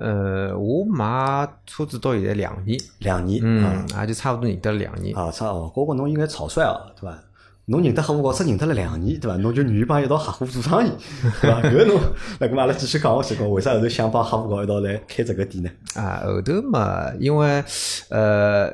[0.00, 3.40] 呃，我买车子到现在两年，两年。
[3.42, 5.16] 嗯，也就差勿多认得了两年。
[5.16, 7.18] 啊，差哦，哥哥侬应该草率哦，对伐？
[7.64, 9.36] 侬认得合伙公司认得了两年，对伐？
[9.38, 10.90] 侬就愿意帮一道合伙做生意，
[11.42, 11.60] 对伐？
[11.62, 12.00] 搿侬，
[12.38, 15.70] 那搿么阿拉继续讲下去，讲为啥后头想帮合伙高一道来开这个店呢？
[15.94, 17.64] 啊，后头嘛，因为
[18.10, 18.70] 呃，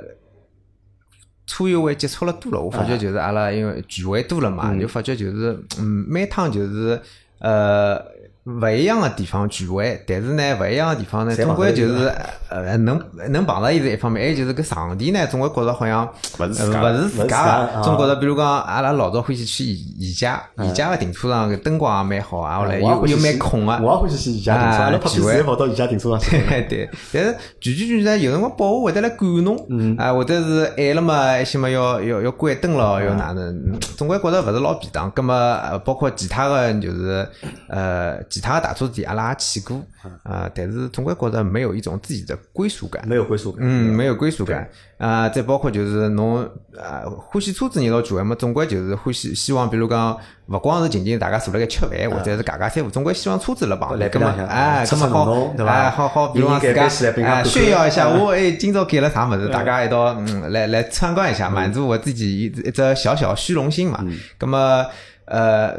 [1.46, 7.00] 车友会接触了多了，我发觉就是阿拉因为聚会多了嘛，就发觉就是嗯，每趟就是
[7.38, 8.12] 呃。
[8.46, 12.12] 勿一样个地方聚会，但是呢，勿一样个地方呢，总归就是
[12.50, 16.06] 呃，能能碰到伊是一方面，还有就是搿场地呢，总归觉着好像
[16.38, 23.72] 勿是呃自家勿是自家，总觉着比如讲，阿拉老早欢喜去宜宜家，宜家个停车场搿灯光也蛮好啊，后来又又蛮空个。
[23.78, 26.38] 我也欢喜去宜家停车，啊阿拉拍片聚会子跑到宜家停车场去。
[26.46, 29.56] 对 对，但是聚聚聚呢，有辰光保护会得来管侬，
[29.96, 35.10] 啊，或者是晚了嘛，一些嘛要要要关灯咯，要哪能，嗯总归觉着勿是老便当。
[35.12, 37.26] 葛么，呃包括其他个就是
[37.68, 39.80] 呃，其他的大车店阿拉也去过，
[40.24, 43.06] 啊，但是总归觉着没有一种自己的归属感。
[43.06, 43.60] 没有归属感。
[43.64, 44.68] 嗯，没有归属感
[44.98, 45.28] 啊！
[45.28, 46.42] 再包括就是侬
[46.76, 50.18] 啊，欢喜车子人一道聚会嘛，总归就是欢喜希望，比如讲，
[50.48, 64.04] 勿光是仅仅大家坐辣盖吃饭，或者是家家三胡，总归希望车子辣旁边，来葛么哎，吃葛么好对吧哎，好好，比如讲自家炫耀一下，我哎今朝改了啥物事，大家一道嗯来来参观一下，满足我自己一一只小小虚荣心嘛。
[64.36, 64.84] 葛么
[65.26, 65.76] 呃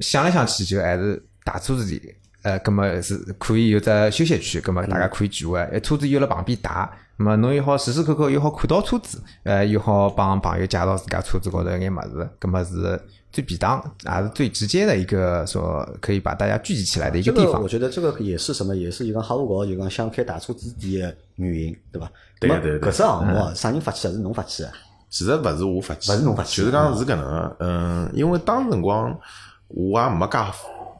[0.00, 2.14] 想来想去，就还是大车子里。
[2.42, 12.98] 呃，葛么是可以有只休息区，葛么大家可以聚会，哎车子又辣旁边打，那么侬又好时时刻刻又好看到车子，呃，又好帮朋友介绍自家车子高头一眼物事，葛么是
[13.32, 17.68] 最便当，也是最直接的一个说可以把大家聚集起来的一个地方个我。
[17.68, 22.08] 觉得这个也是什么，也是一个哈罗高就讲想开大车子店的原因，对伐？
[22.40, 24.14] 那么对对对搿只项目啊，啥人发起的？
[24.14, 24.72] 是侬发起的？
[25.10, 29.18] 其实勿是我发起，勿是侬发起就是讲是搿能个，嗯，因为当时辰光
[29.66, 30.38] 我也没介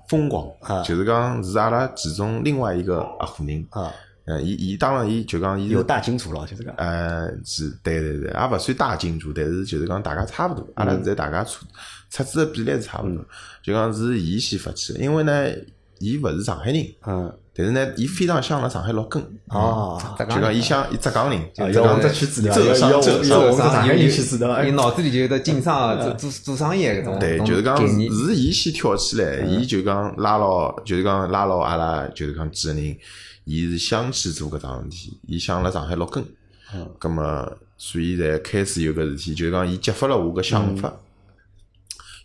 [0.09, 0.49] 风光。
[0.61, 3.93] 啊，就是讲是阿拉其中另外一个合伙人，啊，
[4.25, 6.75] 嗯，伊伊当然伊就讲伊有大金主了，就是讲。
[6.77, 11.65] 呃，是，对对对，也勿算大金主，但是就是讲大家差勿多，阿拉现在大家出
[12.11, 13.25] 出资的比例是差勿多，
[13.63, 15.47] 就讲是伊先发起的，因为呢，
[15.99, 24.47] 伊勿是上海人，嗯，但是呢，伊非常想辣上海落根，哦，就讲伊想伊浙江人，浙江这去子的，浙要要商浙商要往上海人去子的。
[24.47, 27.77] 你哎脑子里就有得经商、做做做商业搿种对，就是讲。
[27.77, 32.97] 是伊先跳起来，伊就讲拉牢，就是讲拉牢阿拉，就是讲几个人，
[33.43, 36.25] 伊是想去做搿桩事体，伊想辣上海落根，
[37.01, 40.93] 葛么所以才开始有搿事体，就是讲伊激发了我个想法。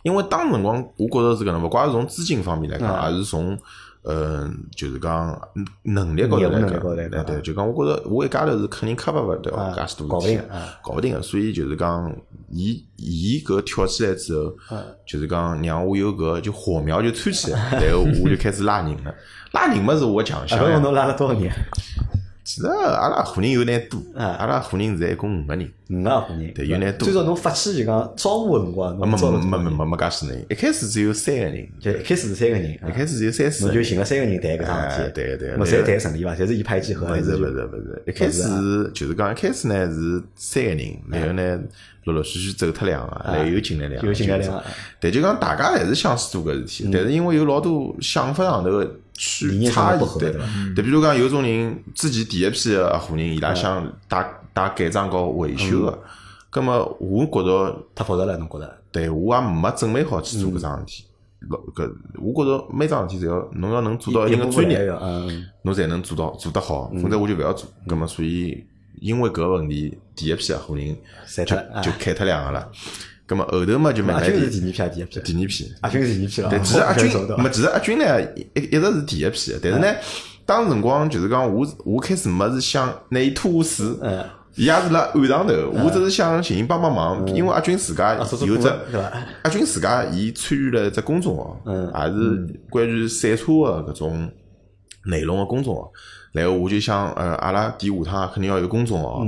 [0.04, 3.58] 因为当辰光，我觉着是搿能，勿怪是从资金方面来讲，还是从
[4.06, 5.40] 嗯，就是讲
[5.82, 10.40] 能力高头来讲对对，就讲我觉着我一家头是肯定 cover 勿掉介许多事体
[10.82, 12.14] 搞勿定个，所以就是讲，
[12.50, 14.54] 伊伊搿跳起来之后，
[15.06, 19.14] 就是讲让我有搿就火苗就窜起来， 然后我就开始拉人了。
[19.52, 21.50] 拉人嘛是我强项侬拉了多少年？
[22.44, 26.52] 其实阿拉合伙人有眼多，啊阿拉合伙人现在一共五个人，五个合伙人。
[26.52, 29.70] 对有眼多最早侬发起就讲招募的辰光，没没没没？
[29.70, 33.82] 没没介许人，一开始只有三个人，就一开始是三个人，一开始只有三四侬就。
[33.82, 35.02] 寻了三个人谈搿桩事体。
[35.04, 36.34] 哎对对侬侪对谈顺利伐？
[36.34, 38.42] 侪是一拍即合，勿还是勿是勿是，一开始
[38.92, 41.60] 就是讲一开始呢是三个人，然后呢
[42.04, 48.70] 陆陆续续走脱两个，然后又进来两个，又进来两个就是但就讲大家还是想做搿事体，但是因为有老多想法上头
[49.14, 55.98] 的理区差异对对吧对，比如讲有种人之前第一批的合伙人，伊拉想带带改装和维修的，
[56.50, 58.78] 葛么我觉着太复杂了，侬觉着？
[58.92, 61.04] 对我也没准备好去做搿桩事体。
[61.50, 67.68] 老搿，我觉着每桩事体侪要侬要能做到一定个专业，嗯，侬才能做到做得好，否则我就勿要做。
[67.86, 68.64] 葛么，所以
[69.00, 70.96] 因为搿个问题，第一批合伙人
[71.44, 71.56] 就。
[71.82, 72.70] 就开脱两个了。
[73.26, 75.20] 葛么后头嘛就慢阿慢地军是第二批啊，第一批。
[75.20, 75.74] 第二批。
[75.80, 76.50] 阿军是第二批了。
[76.50, 77.06] 对，其实阿军
[77.38, 78.22] 没，其实阿军呢
[78.54, 79.94] 一一直是第一批的，但是呢，
[80.44, 84.24] 当时辰光就是讲我我开始没是想拿伊拖下水，嗯，
[84.56, 88.68] 伊也是辣岸上头，我只是想寻伊帮帮忙，因为阿军自家有只？
[89.42, 94.30] 阿军自家伊参与了一只公众号，嗯也是关于赛车的搿种
[95.06, 95.90] 内容的公众号。
[96.32, 99.24] 然后我就想，呃，阿拉第下趟肯定要有公众号，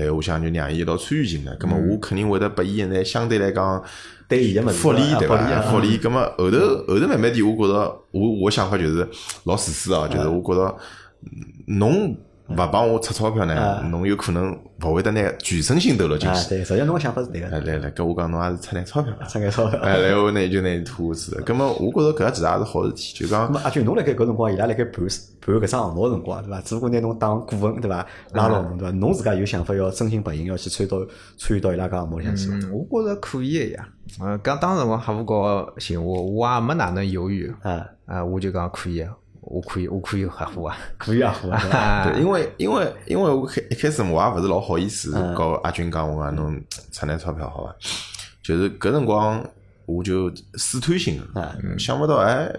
[0.00, 3.82] 嗯然后我想就让伊一道参与进来，葛么我肯定会得拨伊现在相对来讲
[4.26, 5.36] 对伊个物事福利对伐？
[5.36, 6.58] 啊福利啊福利，葛么后头
[6.88, 9.06] 后头慢慢点，我觉着我我想法就是
[9.44, 10.76] 老自私啊，就是我觉着
[11.22, 12.16] 嗯侬
[12.50, 16.48] 勿帮我出钞票呢，侬有可能勿会得拿全身心投入进啊，去。
[16.48, 19.78] 对，实际上侬个想法是对个，来来来，跟我讲侬也是出点钞票，出眼钞票。
[19.80, 21.42] 哎，然后呢就拿伊拖下去了。
[21.42, 25.06] 葛么我觉着搿其实也是好事体，就讲那么阿俊，侬辣盖搿辰光，伊拉辣盖盘
[25.40, 26.60] 盘搿桩项目个辰光，对伐？
[26.60, 28.06] 只不过拿侬当股份，对伐？
[28.32, 28.96] 拉牢侬，对伐？
[28.96, 30.98] 侬自家有想法要真心白银，要去参与到
[31.38, 32.56] 参与到伊拉搿项目里向去伐。
[32.56, 33.88] 嗯，我觉着可以个呀。
[34.20, 37.52] 呃，讲当时辰光哈佛高寻我，我也没哪能犹豫。
[37.62, 39.06] 啊，啊，我就讲可以，
[39.42, 40.76] 我可以，我可以合伙啊。
[40.98, 47.74] 可以合伙啊， 对因为因为因为我开一开始我也勿是老好意思嗯告阿军讲我讲侬出点钞票好伐？
[48.42, 49.44] 就是搿辰光
[49.86, 52.50] 我就试探性的，想勿到哎，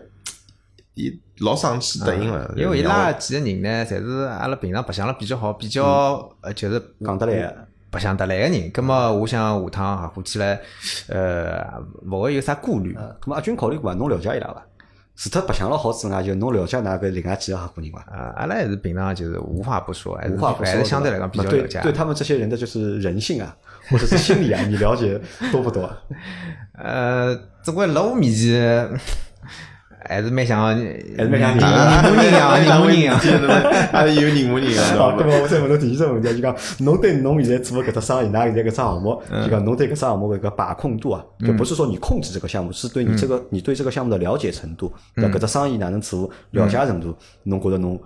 [0.94, 7.56] 伊老生气答应了，因为伊拉几个人呢，侪是阿拉平常白相了比较好，比较呃，就是讲得来，
[7.90, 8.70] 白相得来个人。
[8.72, 10.60] 葛么我想下趟合伙起来，
[11.08, 11.64] 呃，
[12.06, 12.94] 勿会有啥顾虑。
[12.96, 13.98] 呃，咁么阿军考虑过伐？
[13.98, 14.66] 侬了解伊拉伐？
[15.22, 18.00] 除脱白相了好之外，就侬了解㑚搿另外几个合伙人伐？
[18.12, 21.80] 啊，阿拉还是平常就是无话不说，还是无话不说，还是相对来讲比较对了解。
[21.84, 23.56] 对他们这些人的就是人性啊，
[23.92, 25.88] 或者是心理啊，你了解多不多？
[26.74, 28.90] 呃，总归辣我面前
[30.08, 30.74] 还是蛮像，还
[31.18, 33.20] 还是蛮像人人模人样，人模人样。
[33.92, 35.24] 还是有人模人样，知好，道吧？
[35.24, 48.00] 咁么我再问侬第二只问题，就讲侬对侬现在做的搿只生意，㑚现在搿只项目，就讲侬对搿只项目的搿个把控度啊，就不是说你控制这个项目，是对你这个你对这个项目的了解程度，对搿只生意哪能做，了解程度，侬觉得侬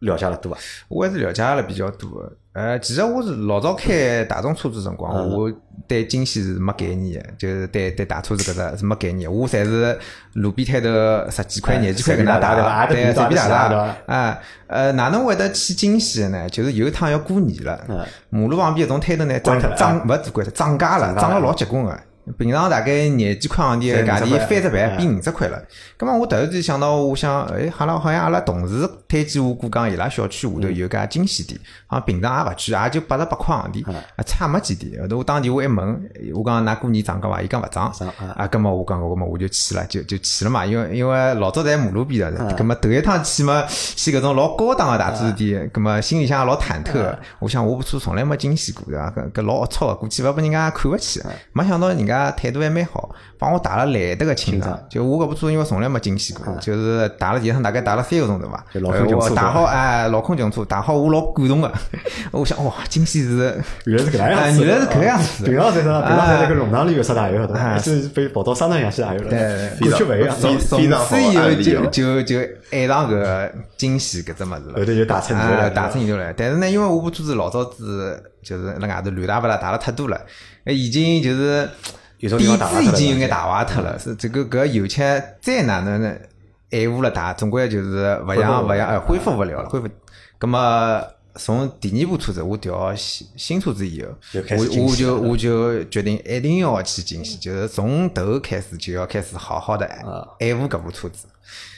[0.00, 0.58] 了解了多伐？
[0.88, 2.32] 我还是了解了比较多的。
[2.58, 5.52] 呃，其实我是老早开大众车子辰光，嗯我
[5.86, 9.32] 对惊喜是没概念的，就是对对大车子搿只是没概念。
[9.32, 9.96] 我侪是
[10.32, 10.88] 路边摊头
[11.30, 13.96] 十几块、哎廿几块搿能打对，随便打打。
[14.12, 16.48] 啊，呃，哪能会得去京西的呢？
[16.48, 17.80] 就是有一趟要过年了，
[18.28, 21.96] 马路旁边一种摊头呢涨涨勿是关涨价了涨了老结棍个。
[22.36, 25.62] 平常大概廿几块行钿个价钿翻只块倍，变五十块了。
[25.98, 35.00] 咁么我突然间想到，我想，哎，好像好像阿拉同事推荐我过讲，伊拉小区下头有家金喜店，好像平常也勿去，也就八十八块行钿，啊，差没几钿。
[35.00, 37.40] 后头我打电话一问，我讲㑚过年涨价伐？
[37.40, 40.66] 伊讲勿涨涨啊，啊，咁么我讲，咁么我就去了，就就去了嘛。
[40.66, 47.18] 因为因为老早在马路边上，咁么头一趟去嘛，去搿种老高档个大车店，咁么心里向也老忐忑的。
[47.38, 49.10] 我想我部车从来没惊喜过，对伐？
[49.10, 51.22] 搿搿老龌龊个，估计勿拨人家看勿起。
[51.52, 54.78] 没想到人家态度还蛮好，帮我打了来得个清爽。
[54.90, 58.64] 就我搿部车，因为从来没惊喜过，就是打了第一趟，大概打了三个钟头伐。
[58.72, 58.90] 就老
[59.30, 61.72] 打好哎，老空警车打好，我老感动个。
[62.32, 66.00] 我想哇，惊喜是原来是搿样子，原来是搿样子 平常在那？
[66.02, 67.60] 平常在那个弄堂里有啥大油，对伐？
[67.60, 70.36] 啊是被跑到商场上去大油了，对过去勿一样。
[70.38, 72.38] 从此以后就哦就就
[72.70, 74.74] 爱上搿惊喜搿只物事了。
[74.76, 76.32] 后头就打成牛啊，了，打成牛了。
[76.36, 80.20] 但是呢，因为我部车子老早子就是辣外头乱打勿啦，打了太多了，
[80.64, 81.68] 呃已经就是
[82.18, 83.98] 有种地底方打坏脱了子已经有眼打坏脱了。
[83.98, 85.02] 是这个搿油漆
[85.40, 86.14] 再哪能呢
[86.70, 89.88] 爱护了打，总归就是勿像勿像，哎，恢复勿了了，恢复。
[90.38, 91.02] 葛么
[91.34, 94.08] 从第二部车子我调新新车子以后
[94.56, 99.86] 我我就我就决定一定要去惊喜，就是从头开始就要开始好好的
[100.40, 101.26] 爱护搿部车子。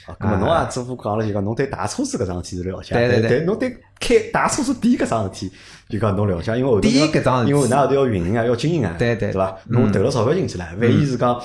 [0.19, 5.51] 咁么侬也只不过讲了就讲侬对大车子搿桩事体是了解，对对对侬对开大车子店搿桩事体
[5.89, 9.55] 就讲侬了解，因为后头搿桩因为㑚后头要运营啊，要经营啊，对对对伐？
[9.67, 11.39] 侬投了钞票进去了，万一是讲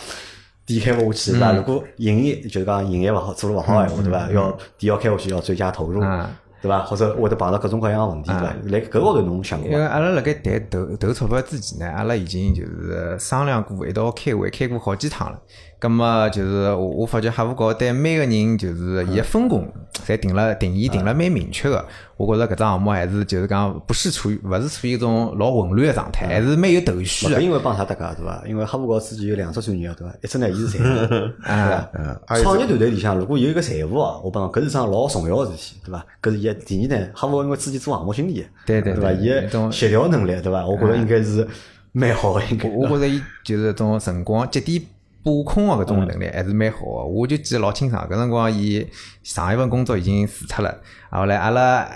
[0.64, 1.52] 店开勿下去，对伐？
[1.52, 4.31] 嗯如果营业就是讲营业勿好，做了勿好闲话，对伐？
[4.33, 6.26] 要店要开下去要追加投入嗯，
[6.62, 6.81] 对伐？
[6.81, 8.55] 或者会得碰到各种各样个问题，对伐？
[8.66, 9.70] 来搿高头侬想过？
[9.70, 15.38] 因为阿拉辣盖谈投投钞票之前呢，阿拉已经就是商量过，一道开会，开过好几趟了。
[15.79, 19.69] 咁么就是我我发觉客户高对每个人就是伊个分工，
[20.07, 21.85] 侪定了定义定了蛮明确个。
[22.17, 27.39] 我觉着搿只项目还是就是讲不是处于勿是处于一种老混乱个状态，还是蛮有头绪个。
[27.43, 28.43] 因为帮啥搭界对伐？
[28.49, 30.15] 因为哈佛高自己有两只专业对伐？
[30.23, 31.91] 一只呢，伊是财务，对伐？
[32.27, 36.07] 还有创业团队里向如果有一个财务哦，我帮侬搿是桩老重要个事体，对伐？
[36.23, 36.55] 搿是一。
[36.65, 39.12] 第二呢，哈佛因为自己做项目经理，对对对伐？
[39.12, 40.67] 对伊协调能力，对伐？
[40.67, 41.47] 我觉着应该是
[41.93, 42.67] 蛮好个，应该。
[42.71, 44.81] 我我觉着伊就是种辰光节点
[45.27, 47.05] 把控个搿种能力还是蛮好个。
[47.05, 48.87] 我就记得老清爽，搿辰光伊
[49.23, 50.71] 上一份工作已经辞脱了，
[51.11, 51.87] 啊后来阿拉。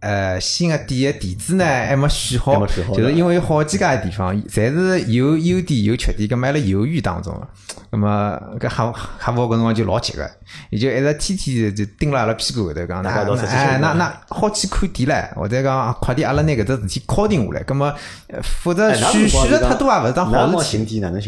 [0.00, 7.48] 呃，新个店个地址呢还没选好就是因为有好几家地方，侪是有优点有缺点，搿么还辣犹豫当中个。
[7.90, 10.30] 那么搿客户客户搿辰光就老急个，
[10.70, 17.92] 伊就一直天天就盯辣阿拉屁股后头讲，那大家都实际哎，那那好去看店唻，或者讲快点阿拉拿搿只事体敲定下来，葛么
[18.28, 20.52] 呃否则选选了太多也勿是桩好事体。
[20.52, 21.20] 光寻店哪能？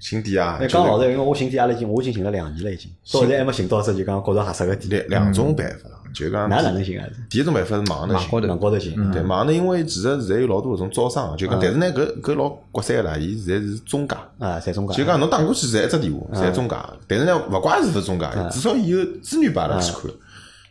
[0.00, 2.90] 新店啊，哎，就是讲老实，因为我寻店阿拉已经我已经寻了两年了，已经。
[3.12, 5.04] 到现在还没寻到只就讲觉着合适个店。
[5.08, 7.06] 两两种办法，就讲㑚哪能寻啊？
[7.30, 14.94] 第一种办法是网头寻，网高头寻，对网头，因为其实现在有老多搿种招商，就讲，但是呢，搿搿老国三个啦，伊现在是中介，啊，在中介。
[14.94, 16.76] 就讲侬打过去侪一只电话，侪中介，
[17.08, 19.92] 但是呢，勿怪是勿是中介，至少伊有资源拨阿拉去。
[19.92, 20.10] 看。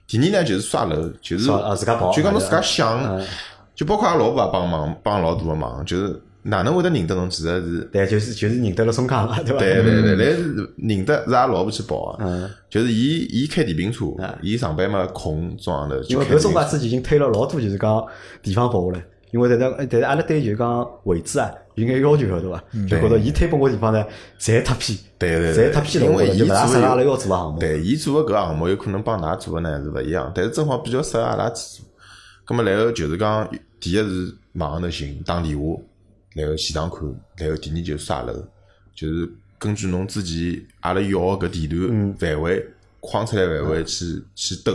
[0.06, 1.45] 第二呢，就是刷楼，就是
[1.78, 3.22] 自家跑就讲侬自家想，
[3.74, 7.80] 就包括阿拉老婆也帮忙，帮老大个忙，就是哪能会得认得侬，其实是。
[7.91, 9.60] 对，就是就是认得了中介嘛，对伐？
[9.60, 14.06] 对对对，来是认得是阿拉老婆去报个，就是伊伊开电瓶车，
[14.41, 18.06] 伊上班嘛空中浪头因为搿中介之前已经推了老多，就是讲
[18.41, 19.06] 地方拨下来。
[19.32, 22.64] 因为但是但是阿拉对就是讲位置啊有眼要求晓得伐？
[22.88, 24.06] 就觉着伊推拨我地方呢，
[24.39, 27.60] 侪太偏，对对对，侪太偏了，因为伊我觉着就勿大适合阿拉要做个项目。
[27.60, 31.86] 对，伊做个搿项目有可能帮㑚做个呢是勿一样，但是正好比较适合阿拉去做。
[32.46, 35.64] 葛末然后就是讲，第一是网上头寻打电话，
[36.34, 37.00] 然后现场看，
[37.38, 38.34] 然后第二就是刷楼，
[38.96, 39.30] 就是
[39.60, 42.66] 根据侬之前阿拉要个搿地嗯段范围
[43.00, 44.74] 框出来范围去去兜，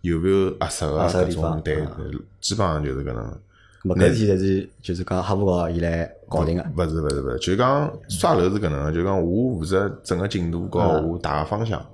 [0.00, 1.60] 有没有合适个地种？
[1.62, 3.40] 对对，基本上就是搿能。
[3.82, 6.64] 咁么搿事体侪是就是讲哈弗高伊来搞定个。
[6.76, 11.84] 勿是勿是勿是，就讲刷楼是搿能个，就讲我负责整个进度和我大个方向，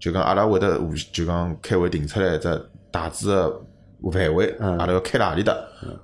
[0.00, 3.64] 就讲阿拉会得互就讲开会定出来一只大致个
[4.12, 5.54] 范围，阿拉要开哪里搭？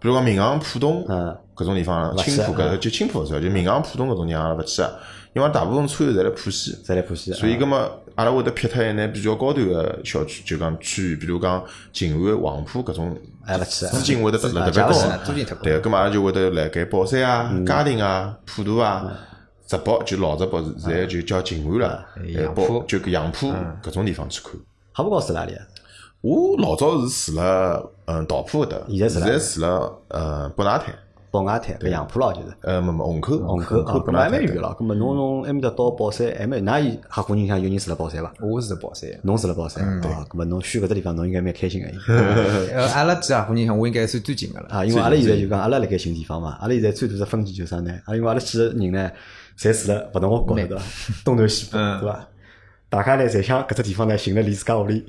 [0.00, 1.36] 比如讲闵行浦东嗯。
[1.54, 4.98] 搿种地方，青浦搿就青浦勿算，就闵行浦东搿种地方阿拉勿去个，
[5.34, 6.76] 因为大部分车友侪辣浦西。
[6.84, 13.16] 再来浦西，所以，葛么阿拉会得撇脱一眼比较高端个小区，就讲区域，比如讲静安、黄浦搿种，
[13.68, 14.92] 资金会得特特别高。
[15.62, 17.64] 对，葛么阿拉就会得辣盖宝山啊、嗯。
[17.64, 19.08] 嘉定啊、普陀啊、
[19.64, 22.84] 直宝，就老直宝，现在就叫静安了，杨浦。
[22.88, 24.52] 就搿杨浦搿种地方去看。
[24.92, 25.64] 哈弗高是哪里啊？
[26.24, 30.94] 我老早是住了嗯桃浦搿搭，现在住哪里现在住了呃北外滩，
[31.30, 34.74] 宝雅滩搿杨浦咯，就是呃没没虹口，虹口啊，搿么还蛮远咯。
[34.80, 38.32] 搿么侬从埃面搭到宝山还蛮，㑚伊合伙人像有人住辣宝山伐？
[38.40, 40.24] 我是宝山，侬住辣宝山对伐？
[40.24, 41.88] 搿么侬选搿只地方，侬应该蛮开心个。
[42.72, 44.68] 呃，阿拉几合伙人像我应该算最近个了。
[44.70, 47.92] 啊，因为阿拉现在就讲，阿拉辣盖寻地方嘛，阿拉现在最大的分歧就是啥呢？
[48.06, 49.10] 啊，因为阿拉几个人呢，
[49.58, 50.82] 侪住辣勿同个角头对伐？
[51.22, 52.26] 东南西北嗯对伐？
[52.88, 55.04] 大家呢，侪想搿只地方呢，寻了离自家屋里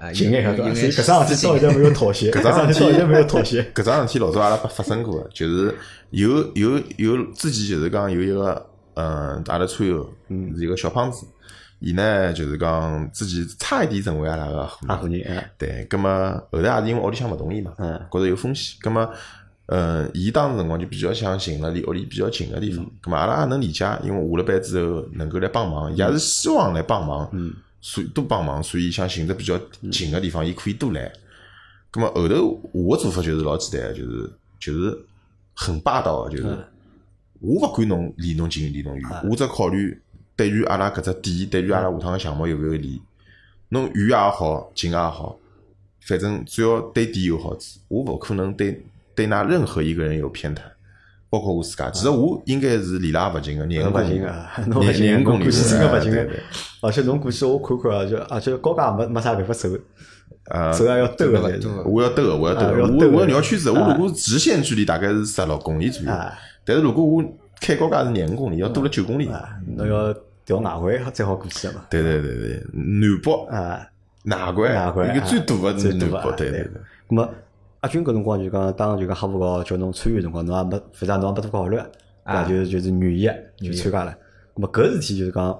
[0.00, 0.74] 啊近眼有对伐？
[0.74, 3.62] 所以搿桩事体到现在没有妥协，搿搿桩事体到现在没有妥协。
[3.74, 5.74] 搿桩事体老早阿拉发发生过的，就是
[6.10, 10.08] 有有有之前就是讲有一个嗯，阿拉车友
[10.56, 11.26] 是一个小胖子，
[11.80, 19.08] 伊呢就是讲之前差一点成为阿拉个合合伙人，对，葛么后来也是因为屋里向勿同意嘛，嗯觉着有风险，葛么。
[19.70, 27.30] 嗯，伊当时辰光就比较想寻了离屋里比较近个地方，葛么阿拉也能理解，因为下了班之后能够来帮忙，伊也是希望来帮忙，
[27.80, 29.58] 所以多帮忙，所以想寻只比较
[29.90, 31.12] 近个地方，伊可以多来。
[31.92, 34.98] 咁么后头我个做法就是老简单，就是就是
[35.54, 36.44] 很霸道个，就是
[37.40, 40.00] 我勿管侬离侬近离侬远，我只考虑
[40.36, 43.00] 对于阿拉搿只点，对于阿拉下趟个项目有勿有利。
[43.70, 45.38] 侬远也好，近也好，
[46.00, 48.82] 反正只要对点有好处，我勿可能对
[49.14, 50.62] 对㑚任何一个人有偏袒，
[51.30, 51.90] 包括我自家。
[51.90, 54.34] 其实我应该是离拉勿近 个，廿侬公里勿行个，
[54.66, 56.28] 侬勿行个，廿廿公里侬过去真个勿行个。
[56.80, 59.68] 而且侬过去我看看啊，就而且高架没没啥办法走，
[60.50, 61.40] 呃走也要兜个
[61.84, 63.70] 我要兜个，我要兜个，我我要绕圈子。
[63.70, 66.32] 我啊如果直线距离大概是十六公里左右啊，
[66.64, 67.22] 但是如果我
[67.60, 69.26] 开高架是廿五公里，要多了九公里。
[69.28, 70.14] 啊，侬要
[70.46, 71.80] 调外环才好过去个嘛。
[71.90, 73.86] 对对对对，南北啊，
[74.22, 76.70] 哪关外环一个最大的最南北，对对对。
[77.10, 77.28] 那么
[77.80, 81.90] 阿军搿辰光就讲，当就讲哈弗高叫侬参与辰光，侬也没，反正侬也没多考虑，对伐？
[82.24, 84.16] 啊就是就是愿意就参加了。
[84.54, 85.56] 咁么搿事体就是讲，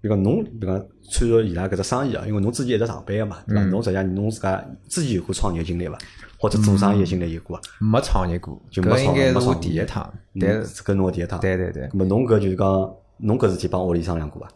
[0.00, 3.64] 比如讲侬，比如讲参与伊拉搿只生意啊，因为侬之前一直上班个嘛，对伐？
[3.64, 5.98] 侬实际上侬自家自己有过创业经历伐？
[6.38, 7.62] 或者做生意个经历有过伐？
[7.80, 10.14] 没创业过，就没搿应该是我创没创第一趟。
[10.40, 11.40] 但是搿侬个第一趟。
[11.40, 14.48] 对对对，咁么侬搿就是讲，侬搿事体帮屋里商量过伐？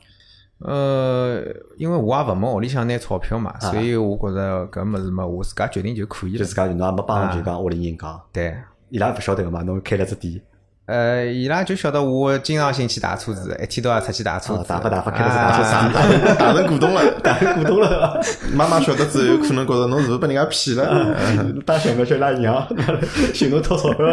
[0.61, 1.42] 呃，
[1.76, 6.38] 因为我也勿问屋里向拿钞票嘛，所以我觉着搿物事嘛，我自家决定就可以了。
[6.38, 6.54] 就自。
[6.54, 8.54] 家就侬也没帮就讲屋里人讲，对，
[8.90, 10.40] 伊拉勿晓得个嘛，侬开了只店，
[10.86, 18.20] 呃，伊拉就晓得我经常性去打车子，一天到晚出去打车子，啊打发打发开了只打车啊子，打成股东了， 打成股东了。
[18.54, 21.16] 妈妈晓得之后，可能觉着侬是勿是被人家骗了？
[21.64, 22.66] 当小妹叫伊拉娘，
[23.32, 24.04] 寻侬讨钞票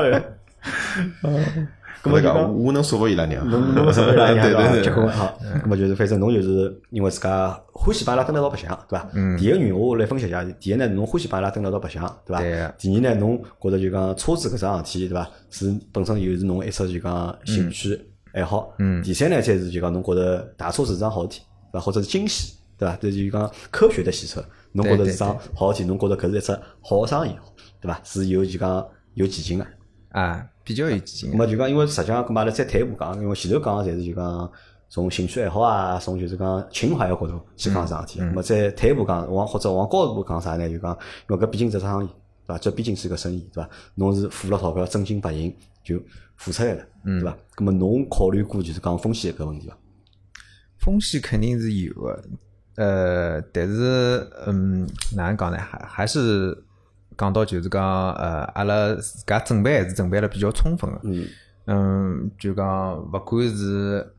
[2.11, 2.11] 个。
[2.11, 4.71] 咁么就讲讲，我能说服伊拉娘，侬侬说服伊拉娘对对伐？
[4.71, 9.09] 对对，结婚好，咁么就是反正侬就是因为自家欢喜帮伊拉蹲辣一道白相，对伐？
[9.37, 12.41] 第一个原因我来分析一下，第一呢，侬欢喜帮伊拉蹲辣一道白相，对伐？
[12.77, 15.29] 第二呢，侬觉着就讲车子搿桩事体，对伐？
[15.49, 17.99] 是本身又是侬一只就讲兴趣
[18.33, 18.73] 爱好。
[18.79, 21.41] 嗯第三呢，才是就讲侬觉着大车是桩好事体，
[21.71, 21.85] 对伐？
[21.85, 22.97] 或者是惊喜，对伐？
[23.01, 24.43] 这就是讲科学的洗车，
[24.73, 27.31] 侬觉着是桩好事体，侬觉着搿是一只好个生意，
[27.81, 27.99] 对伐？
[28.03, 29.65] 是有就讲有前景个。
[30.11, 31.31] 啊，比较有激情。
[31.31, 34.51] 咁么就讲，因为实际上，咁嘛阿拉再退一步讲，因为前头讲个侪是就讲
[34.89, 38.19] 从兴趣爱好啊，从就是讲情怀个角度去讲桩事体。
[38.19, 40.69] 咁么再退一步讲，往或者往高一步讲啥呢？
[40.69, 40.91] 就讲，
[41.29, 42.09] 因为搿毕竟是桩生意，
[42.45, 42.57] 对伐？
[42.57, 43.69] 这毕竟是个生意，对伐？
[43.95, 45.55] 侬是付了钞票，真金白银
[45.85, 45.97] 就
[46.35, 47.37] 付出来了，对伐？
[47.55, 49.77] 咁么侬考虑过就是讲风险搿问题伐？
[50.79, 52.23] 风险肯定是有的，
[52.75, 55.57] 呃，但是嗯，哪能讲呢？
[55.57, 56.57] 还还是
[57.17, 60.99] 讲到就是讲，呃，阿拉自家准备还是准备了比较充分的。
[61.03, 61.27] 嗯
[61.65, 64.13] 嗯，就讲勿管是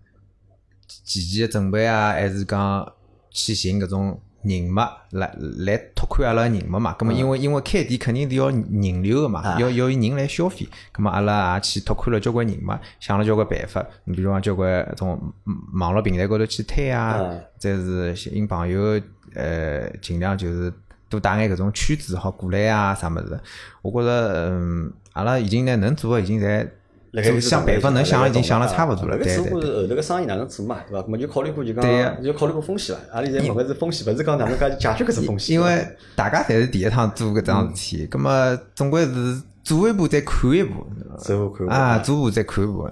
[0.86, 2.92] 前期的准备啊，还是讲
[3.30, 6.94] 去寻搿种人脉来来拓宽阿拉人脉嘛。
[6.98, 10.68] 咁么因为因为开店肯定是要人流个嘛，啊要要有人来消费。
[10.94, 13.84] 咁么阿拉也去拓宽了交关人脉，想了交关办法。
[14.04, 15.32] 你比如讲交关种
[15.74, 19.00] 网络平台高头去推啊啊，再是寻朋友
[19.34, 20.72] 呃，尽量就是
[21.08, 23.38] 多带眼搿种圈子好过来啊，啥物事。
[23.82, 26.68] 我觉着嗯，阿拉已经呢能做个已经侪。
[27.12, 31.06] 辣盖想办法能想的已经想了差勿多了，搿对对只不过是后头个生意哪能做嘛，对伐？
[31.06, 33.00] 咾么就考虑过就讲就考虑过风险了？
[33.10, 35.54] 阿拉现在问个是风险，勿是讲哪能介解决搿只风险。
[35.54, 40.86] 因为大家侪是第一趟做搿桩事体，葛么总归是做一步再看一步，
[41.16, 42.86] 走一步看一步啊，做一步再看一步。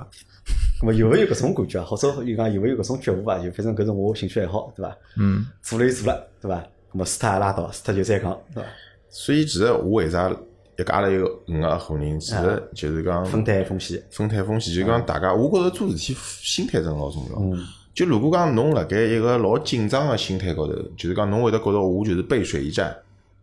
[0.80, 1.84] 咁么有没有搿种感觉啊？
[1.84, 3.38] 或者有讲有没有搿种觉悟啊？
[3.38, 4.96] 就反正搿是我兴趣爱好，对伐？
[5.18, 6.64] 嗯，做了就做了，对伐？
[6.96, 8.68] 咁么死脱也拉倒，死脱就再讲，对伐？
[9.10, 10.30] 所以其实我为啥
[10.78, 17.38] 一家头有五个合伙人，其实就是讲分担风险，分摊风险，就讲大家，我觉着做事体心态真老重要。
[17.38, 17.62] 嗯
[17.94, 22.94] 就如果讲侬辣盖一个老紧张个心态高头，就是讲侬会得觉着我就是背水一战，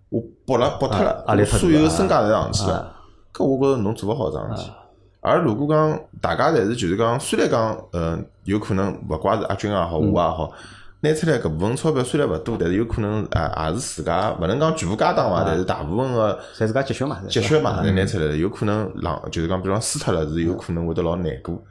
[0.09, 3.01] 我搏了搏脱了，所有身家侪上去了啊，
[3.33, 4.71] 搿我觉着侬做勿好桩事体。
[5.21, 10.51] 而如果讲大家侪是就是讲，虽然讲嗯有可能勿怪是阿军也好，我也好，
[11.03, 21.61] 拿出来搿部分钞票虽然勿多，但是有可能啊也是自家勿能讲全部家当伐，但是大部分个侪自家积蓄嘛，积蓄嘛，侪拿出来了，有可能浪就是讲，比方输脱了是有可能会得老难过，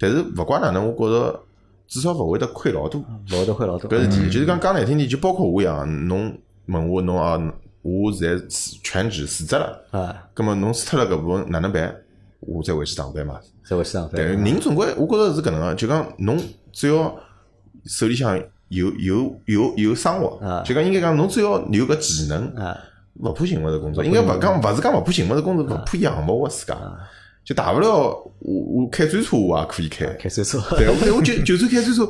[0.00, 1.40] 但是勿管哪能，我觉着
[1.86, 3.00] 至少勿会得亏老多。
[3.00, 3.88] 勿会得亏老多。
[3.88, 7.40] 搿是第一，就是讲讲难听点，就包括我一样，侬问我侬啊，
[7.82, 8.44] 我现在
[8.82, 11.94] 全职辞职了，啊，葛末侬输脱了搿部分哪能办？
[12.40, 13.38] 我再回去上班嘛。
[13.64, 14.44] 再回去上班对，班。
[14.44, 16.36] 人总归我觉着是搿能个，就讲侬
[16.72, 17.14] 只要
[17.84, 18.36] 手里向
[18.72, 20.38] 有有有有生活。
[20.44, 22.76] 啊，就讲应该讲侬只要有搿技能，啊，
[23.20, 26.76] 勿怕寻勿着工作，应该勿讲勿是讲勿怕寻勿着工作，勿怕仰慕我自家。
[27.44, 30.60] 就大不了我我开专车我也可以开，开专车。
[30.76, 32.08] 对，我我就就算开专车，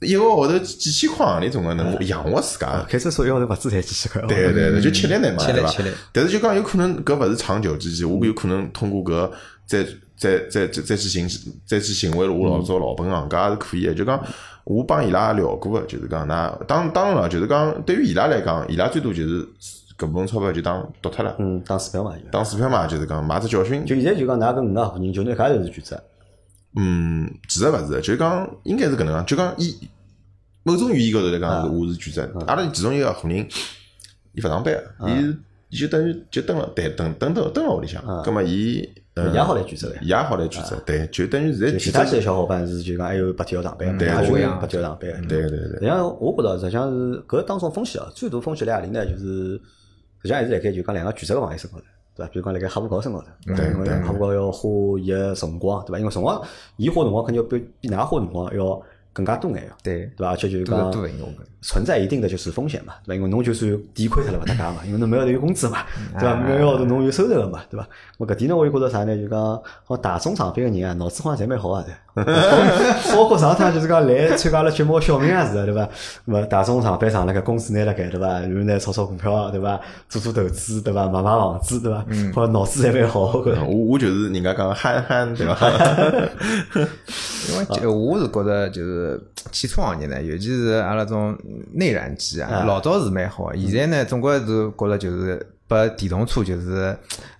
[0.00, 2.84] 一个号头几千块行钿总归能养活自家。
[2.88, 4.20] 开车车一号头勿止才几千块。
[4.28, 5.90] 对对对，就吃力难嘛，对伐吃力吃力？
[6.12, 9.30] 但是就讲有可能搿勿是长久之计，我有可能通过搿
[9.66, 9.82] 再
[10.16, 11.28] 再再再再去寻
[11.64, 13.94] 再去寻回我老早老本行，搿也是可以的。
[13.94, 14.22] 就讲
[14.64, 19.42] 我帮伊拉也聊过个，就是讲那当当然了，就是讲对于伊拉来讲，伊拉最多就是
[19.98, 22.12] 搿部分钞票就当丢脱了，嗯，当水票嘛。
[22.30, 23.82] 当水票嘛，就是讲买只教训。
[23.86, 25.98] 就现在就讲，㑚搿五个合伙人就拿一家头是全职。
[26.76, 29.76] 嗯，其实勿是，就是讲应该是搿能样，就讲伊
[30.62, 33.38] 某种语义高头来讲是我是全职，阿拉其中一个合伙人，
[34.32, 34.74] 伊勿上班，
[35.06, 35.36] 伊
[35.70, 39.96] 伊就等于就蹲了，对，蹲蹲蹲蹲了屋里向，葛末伊呃也好来全职个。
[40.02, 45.10] 伊也好来全职，对，就等于现在其他几个小伙伴是就讲还有白天要上班嘛，对也就我一样白天要上班。
[45.26, 49.04] 对对对实际上，我觉着实际上是搿当中风险啊，最大风险辣何里呢？
[49.06, 49.54] 就是
[50.20, 51.84] 实际上还是辣盖就讲两个全职个朋友身高头，
[52.16, 52.32] 对伐？
[52.32, 55.98] 比如讲辣盖哈佛高身高头，对因为对哈佛高要花伊个辰光，对伐？
[55.98, 56.42] 因为辰光
[56.76, 60.30] 伊花辰光肯定要比比㑚花辰光要更加多眼个，对，对伐？
[60.30, 60.90] 而且就是多讲。
[61.66, 63.14] 存在一定的就是风险嘛，对伐？
[63.16, 65.78] 因为侬就算抵亏脱了勿搭界嘛，因为侬每个号头有工资嘛，
[66.16, 66.36] 对伐？
[66.36, 67.84] 每个号头侬有收入个嘛，对伐？
[68.18, 69.16] 我搿点呢，我就觉着啥呢？
[69.16, 71.92] 就讲好大众上班个人啊，脑子好像侪蛮好啊，对。
[73.14, 75.86] 包括上趟就是讲来参加阿拉节目个小明也是的，对伐？
[76.24, 78.26] 那么大众上班上辣盖公司拿辣盖，对伐？
[78.26, 79.78] 然后呢炒炒股票，对伐？
[80.08, 81.06] 做做投资，对伐？
[81.08, 81.98] 买买房子，对伐？
[82.32, 83.66] 好像脑子侪蛮好，我。
[83.66, 85.56] 我我就是人家讲憨憨，对伐？
[87.48, 89.20] 因为就我是觉着就是
[89.52, 91.36] 汽车行业呢，尤其是阿拉种
[91.72, 96.96] 内燃机啊，老早是蛮好的，现在呢，总归是觉着就是把电动车就是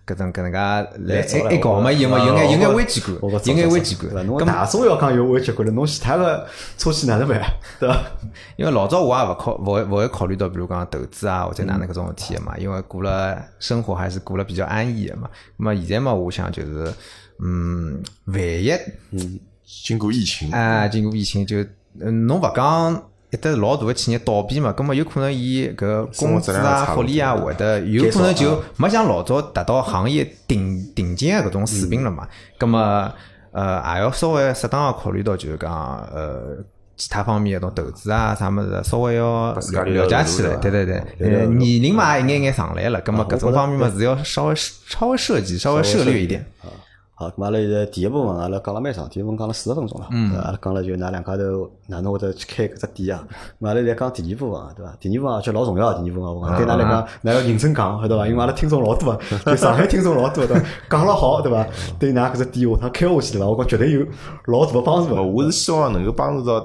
[0.07, 0.59] 搿种搿能介
[1.05, 3.95] 来一一搞嘛，有嘛有眼有眼危机感，有眼危机？
[3.95, 4.27] 感。
[4.27, 6.47] 侬大众要讲有危机感了，侬其他个
[6.77, 7.41] 车企哪能办？
[7.79, 7.97] 对伐？
[8.57, 12.57] 因为老早我也勿考，勿会勿会考虑到，比如讲投资啊或者哪能搿种事体的嘛。
[12.59, 15.29] 因为过了生活还是过了比较安逸的嘛。
[15.57, 16.93] 那么现在嘛，我想就是，
[17.41, 18.73] 嗯，万一
[19.85, 21.59] 经过疫情，啊，经过疫情就，
[22.01, 23.03] 嗯，侬勿讲
[23.37, 32.27] 一得老大个企业倒闭嘛，葛么有可能伊搿工资啊、福利啊会得有可能就没像老早达到行业顶顶尖个搿种水平了嘛。
[32.59, 33.13] 葛么
[33.53, 35.71] 呃，也要稍微适当个考虑到就是讲
[36.13, 36.57] 呃。
[36.99, 46.43] 其他方面的种投资啊，啥么事，稍微要了解起来，对对对，呃，年龄嘛也一眼眼上来了，葛么搿种方面嘛是要稍微稍微涉及、稍微涉略一点。
[47.19, 53.27] 好，咁阿拉现在第一部分阿拉讲了蛮长，第一部分讲了四十分钟了，嗯，阿拉讲了就㑚两家头哪能会得去开搿只店啊？
[53.59, 54.95] 咁阿拉在讲第二部分啊，对伐？
[55.01, 58.27] 第二部分而且老重要的第二部分，我讲对㑚来讲，㑚要认真讲，晓得伐？
[58.29, 60.63] 因为阿拉听众老多啊，就上海听众老多，对伐？
[60.91, 61.67] 讲了好，对伐？
[61.99, 63.47] 对㑚搿只店下趟开下去，对伐？
[63.47, 64.07] 我讲绝对有
[64.49, 65.23] 老大个帮助的。
[65.23, 66.61] 我是希望能够帮助到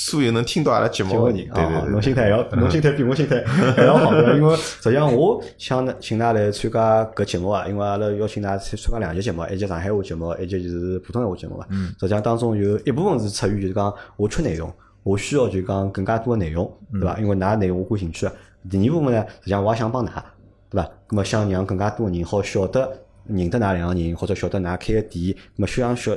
[0.00, 2.00] 所有能听到阿拉节目的人，对对对侬。
[2.00, 3.42] 心态要，侬心态 比我心态
[3.74, 4.14] 还要好？
[4.32, 11.66] 因为实际上我想呢，请㑚来参加搿节目啊，因为阿拉邀请㑚参参加两节节目，一节上海话节目，一节就是普通闲话节目嘛。
[11.98, 14.72] 实际上当中有一部分是出于就是讲我缺内容，
[15.02, 17.18] 我需要就讲更加多的内容，对伐？
[17.18, 18.32] 因为㑚内容我感兴趣啊。
[18.70, 20.10] 第二部分呢，实际上我也想帮㑚，
[20.70, 20.88] 对伐？
[21.10, 22.88] 那么想让更加多的人好晓得
[23.26, 26.12] 认得㑚两个人，或者晓得㑚开个店，那么想晓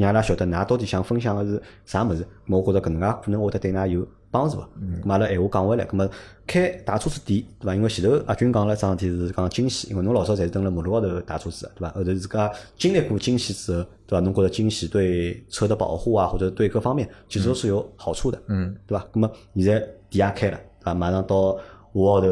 [0.00, 4.68] 让阿拉晓得㑚到底想分享个是啥物事，我觉着搿能介可能会得对㑚有帮助个。
[5.02, 6.08] 咁阿拉闲话讲回来，咁么
[6.46, 7.74] 开大车子店，对伐？
[7.74, 11.94] 因为前头阿军讲了一桩事体是讲惊喜，因为侬老早侪是蹲辣马路高头打车子的，对伐？
[11.94, 14.20] 后头自家经历过惊喜之后，对伐？
[14.20, 19.06] 侬觉着惊喜对车的保护啊，或者对各方面其实都是有好处的，嗯，对伐？
[19.12, 19.80] 咁么现在
[20.10, 20.94] 店也开了，对伐？
[20.94, 21.62] 马上到下
[21.94, 22.26] 个号头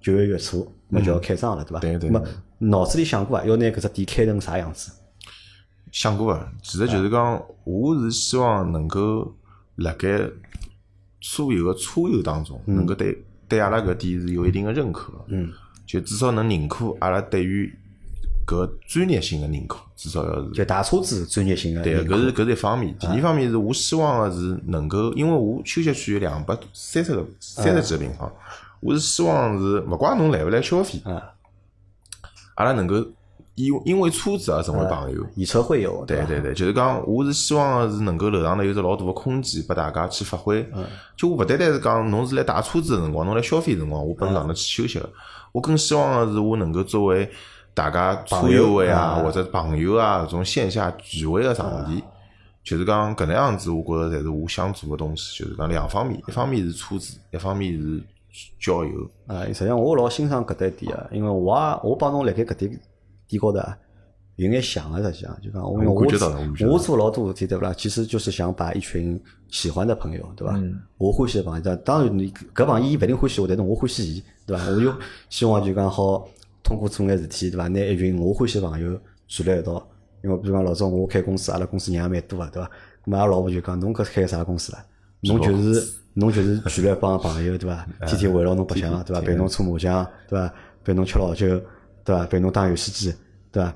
[0.00, 1.80] 九月月初，那就要开张了，对伐？
[1.80, 2.24] 对对那么
[2.58, 4.92] 脑子里想过啊，要拿搿只店开成啥样子？
[5.98, 9.34] 想过个，其实就是讲，我是希望能够
[9.74, 10.30] 辣盖
[11.20, 15.12] 所有个车友当中，能够对对阿拉搿点是有一定的认可。
[15.26, 15.52] 嗯，
[15.84, 17.76] 就至少能认可阿拉对于
[18.46, 20.52] 搿专业性的认可，至少要是。
[20.52, 22.96] 就大车子专业性的对，搿是搿是一方面。
[22.96, 28.32] 第二方面是我希望的是能够，因为我休息区有两百三十个三十几个平方，
[28.78, 31.34] 我是希望是勿怪侬来勿来消费，啊，
[32.54, 33.04] 阿拉能够
[33.66, 35.26] 因因为车子而成为朋友。
[35.34, 36.04] 以车会友，吧？
[36.06, 40.66] 对对对，就是讲，我是希望是能够楼上头有只老大个空间，拨大家去发挥。
[41.16, 45.10] 就我勿单单是讲，侬是来打车子个辰光，侬来消费辰光，我本上头去休息个。
[45.52, 47.28] 我更希望个是，我能够作为
[47.74, 52.02] 大家车友会啊，或者朋友啊，搿种线下聚会个场地。
[52.64, 55.42] 就是讲搿能样子，我觉着才是我想做个东西。
[55.42, 58.02] 就是讲两方面，一方面是车子，一方面是
[58.60, 58.90] 交友。
[59.26, 62.78] 啊，实际上我老欣赏搿点点啊，因为我也我帮侬辣盖搿点
[63.28, 63.76] 店高头啊，
[64.36, 66.06] 有眼像个，实际上就讲我我
[66.68, 67.74] 我做老多事体对勿啦？
[67.76, 70.54] 其实就是想把一群喜欢的朋友对伐？
[70.96, 74.64] 我欢喜的朋友，但当然你搿朋友伊勿一定欢喜我，但是我欢喜伊对伐？
[74.70, 74.92] 我就
[75.28, 76.26] 希望就讲好
[76.62, 77.68] 通过做眼事体对伐？
[77.68, 79.86] 拿一群我欢喜的朋友聚辣一道。
[80.24, 82.68] 因为比如讲老早我开公司，阿拉公司人也蛮多个对伐？
[83.06, 84.84] 咁阿拉老婆就讲侬搿开啥公司啦？
[85.22, 87.86] 侬就是侬就是聚了一帮朋友对伐？
[88.06, 89.20] 天天围绕侬白相对伐？
[89.22, 90.52] 陪侬搓麻将对伐？
[90.84, 91.60] 陪侬吃老酒
[92.08, 92.24] 对伐？
[92.24, 93.14] 陪侬打游戏机
[93.52, 93.74] 对伐？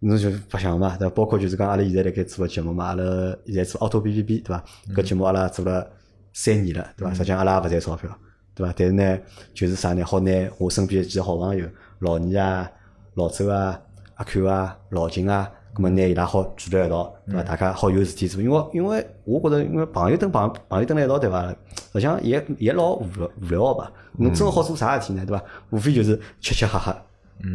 [0.00, 1.14] 侬就白相嘛，对伐？
[1.14, 3.04] 包括就是讲阿拉现在辣盖做个节目嘛，阿拉
[3.46, 4.64] 现在做 auto B B B 对伐？
[4.92, 5.88] 搿节目阿拉做了
[6.32, 7.14] 三年了对伐？
[7.14, 8.10] 实际上阿拉也勿赚钞票
[8.56, 8.74] 对伐？
[8.76, 9.18] 但是呢，
[9.54, 10.02] 就是啥呢？
[10.04, 11.64] 好拿我身边几个好朋友，
[12.00, 12.68] 老倪啊、
[13.14, 13.80] 老周啊、
[14.16, 15.48] 阿 Q 啊、老金啊。
[15.72, 17.42] 咁么拿伊拉好聚辣一道，对伐？
[17.44, 21.46] 大家好有事体做，因为因为我觉着，因为朋友蹲朋朋友蹲辣一道，对伐？
[21.46, 23.92] 实际上也也老无聊无聊个吧。
[24.18, 25.24] 侬真个好做啥事体呢？
[25.24, 25.44] 对伐？
[25.70, 26.96] 无非就是吃吃喝喝，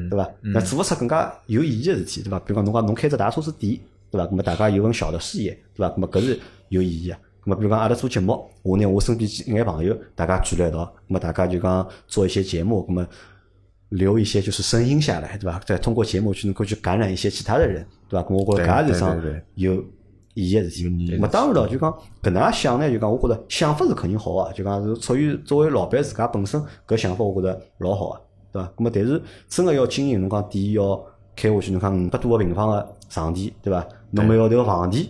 [0.09, 0.29] 对伐？
[0.41, 2.39] 那做勿出更加有意义个事体，对伐？
[2.39, 3.79] 比如讲侬讲侬开只大车子店，
[4.11, 4.27] 对伐？
[4.29, 5.93] 那么大家有份小的事业，对伐？
[5.95, 7.15] 那么搿是有意义个。
[7.45, 13.07] 那么比如讲阿拉做节目，我拿我身边几眼朋友，大家聚辣一道，那么大家就讲做一些节目，那么。
[13.89, 15.59] 留一些就是声音下来，对伐？
[15.59, 18.27] 再通过节目去能够去感染一些其他的人，对吧？
[18.27, 19.23] 咁我觉着搿也是桩
[19.53, 19.75] 有
[20.33, 21.15] 意义个事体。
[21.15, 28.21] 咁么当然了，就讲搿能介想呢，就讲我觉着想法是肯定好个，就讲是出于作为老板自家本身搿想法，我觉着老好个，
[28.55, 28.71] 对伐？
[28.77, 30.95] 咁么但是真个要经营，侬讲店要
[31.35, 33.85] 开下去，侬讲五百多个平方个场地，对伐？
[34.11, 35.07] 侬每号头个房钿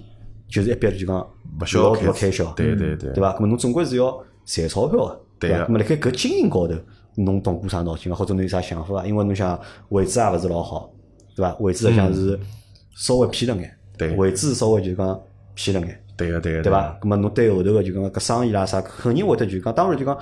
[0.47, 1.19] 就是一笔就讲
[1.61, 3.33] 勿小个开销，对对对对伐？
[3.33, 5.19] 咁么侬总归是要赚钞票个，伐？
[5.39, 6.73] 对个咁么辣盖搿经营高头，
[7.15, 8.15] 侬动过啥脑筋啊？
[8.15, 9.05] 或者侬有啥想法啊？
[9.05, 10.89] 因为侬想位置也勿是老好，
[11.35, 11.55] 对伐？
[11.59, 12.39] 位置实际上是
[12.95, 15.21] 稍微偏了眼，对位置稍微就讲
[15.53, 16.97] 偏了眼，对个对个，对伐？
[17.01, 20.17] 咁么侬对后头个就讲搿生意啦啥，肯定会得就讲，当然就讲，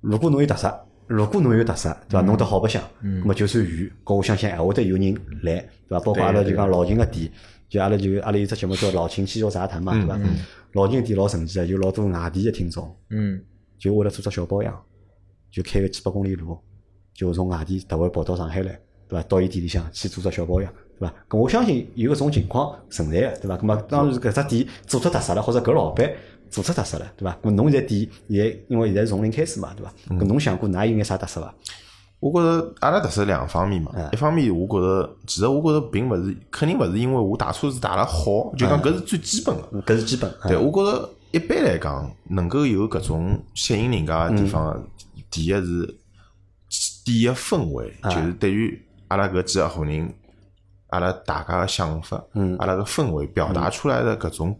[0.00, 0.68] 如果侬有特色，
[1.10, 2.24] 如果侬有特色，对伐？
[2.24, 5.56] 侬得好白相，咁么就算远，搿我相信还会得有人来，
[5.88, 6.00] 对伐？
[6.04, 7.28] 包括阿拉就讲老秦个店，
[7.68, 10.16] 就阿拉就阿拉有只节目叫老秦汽车杂谈嘛，对伐？
[10.74, 13.42] 老秦个店老神奇个，有老多外地个听众，嗯，
[13.76, 14.80] 就为了做只小保养，
[15.50, 16.56] 就开个几百公里路，
[17.12, 19.22] 就从外地特会跑到上海来，对伐？
[19.24, 21.14] 到伊店里向去做只小保养，对伐？
[21.28, 23.58] 咁我相信有搿种情况存在个，对伐？
[23.58, 26.08] 咁么当然是搿只店做出特色了，或者搿老板
[26.50, 27.38] 做出特色了，对伐？
[27.42, 29.92] 咁侬现在店也因为现在是从零开始嘛，对伐？
[30.08, 31.54] 咁侬想过㑚有眼啥特色伐？
[32.20, 39.80] 我觉着阿拉特色两方面嘛，一方面我觉着，其实我觉着并勿是，肯定勿是因为我打车子打了好，就讲搿是最基本个。
[39.82, 40.30] 搿是基本。
[40.42, 44.78] 对，我觉着一般来讲，能够有搿种吸引人家个地方，
[45.30, 45.98] 第一是
[47.06, 48.78] 第一氛围，就是对于
[49.08, 50.12] 阿拉搿几个伙人，
[50.88, 52.22] 阿拉大家个想法，
[52.58, 54.54] 阿拉个氛围表达出来的搿种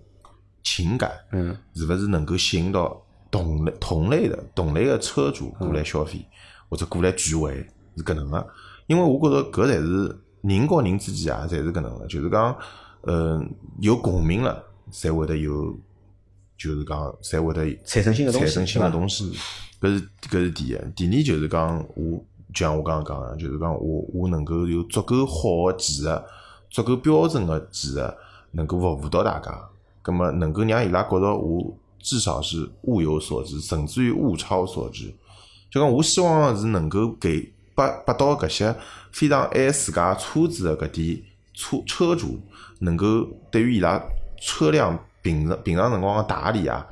[0.63, 3.01] 情感，嗯，是勿是能够吸引到
[3.31, 6.25] 同类同类的同类的车主过来消费，
[6.69, 7.55] 或者过来聚会，
[7.97, 8.47] 是搿能个。
[8.87, 12.57] 因为我觉着搿才是人和人之间啊，侪是搿能个，就是讲，
[13.03, 13.41] 呃，
[13.79, 15.79] 有共鸣了，才会得有，
[16.59, 19.33] 就是讲，才会得产生新的东西产生新的东西。
[19.81, 22.19] 搿是搿是第一，第二就是讲，我
[22.53, 26.09] 就像我刚刚讲个，就是讲我我能够有足够好个技术，
[26.69, 28.01] 足够标准个技术，
[28.51, 29.51] 能够服务到大家，
[30.03, 35.15] 葛么能够让伊拉觉着我至少是物有所值，甚至于物超所值。
[35.71, 38.75] 就讲我希望是能够给拨拨到搿些
[39.13, 41.23] 非常爱自家车子的搿点
[41.55, 42.41] 车车主，
[42.81, 44.03] 能够对于伊拉
[44.41, 46.87] 车辆平常平常辰光个打理啊，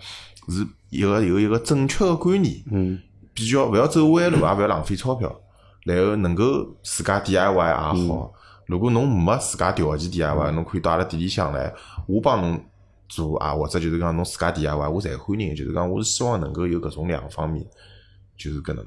[0.48, 2.54] 是一个有一个正确个观念。
[2.70, 3.00] 嗯，
[3.32, 5.34] 比较勿要走弯路，也勿要浪费钞票，
[5.84, 7.74] 然后能够自家 DIY 也
[8.06, 8.32] 好。
[8.66, 11.72] 如果侬没自家条件 DIY，侬可以到阿拉店里向来，
[12.06, 12.62] 我帮侬
[13.08, 15.54] 做啊，或者就是讲侬自家 DIY，我侪欢迎。
[15.54, 17.64] 就是讲我是希望能够有搿种两方面，
[18.36, 18.84] 就是搿能。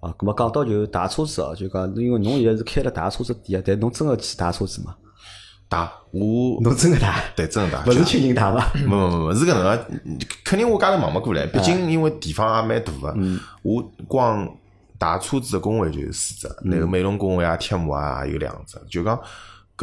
[0.00, 4.96] 啊，咁么讲到就打车子哦，就讲因为侬现在是开了打车子店啊，但侬真个去打车子吗？
[5.68, 7.18] 打我侬真个打？
[7.34, 8.70] 对真的打，勿是请人打伐？
[8.74, 9.86] 没没没，是搿能个，
[10.44, 13.16] 肯定我家头忙勿过来，毕竟因为地方也蛮大个，
[13.62, 14.46] 我光
[14.98, 19.18] 打车子个工位就有四只，然后美容工位啊、贴膜啊也有两只，就讲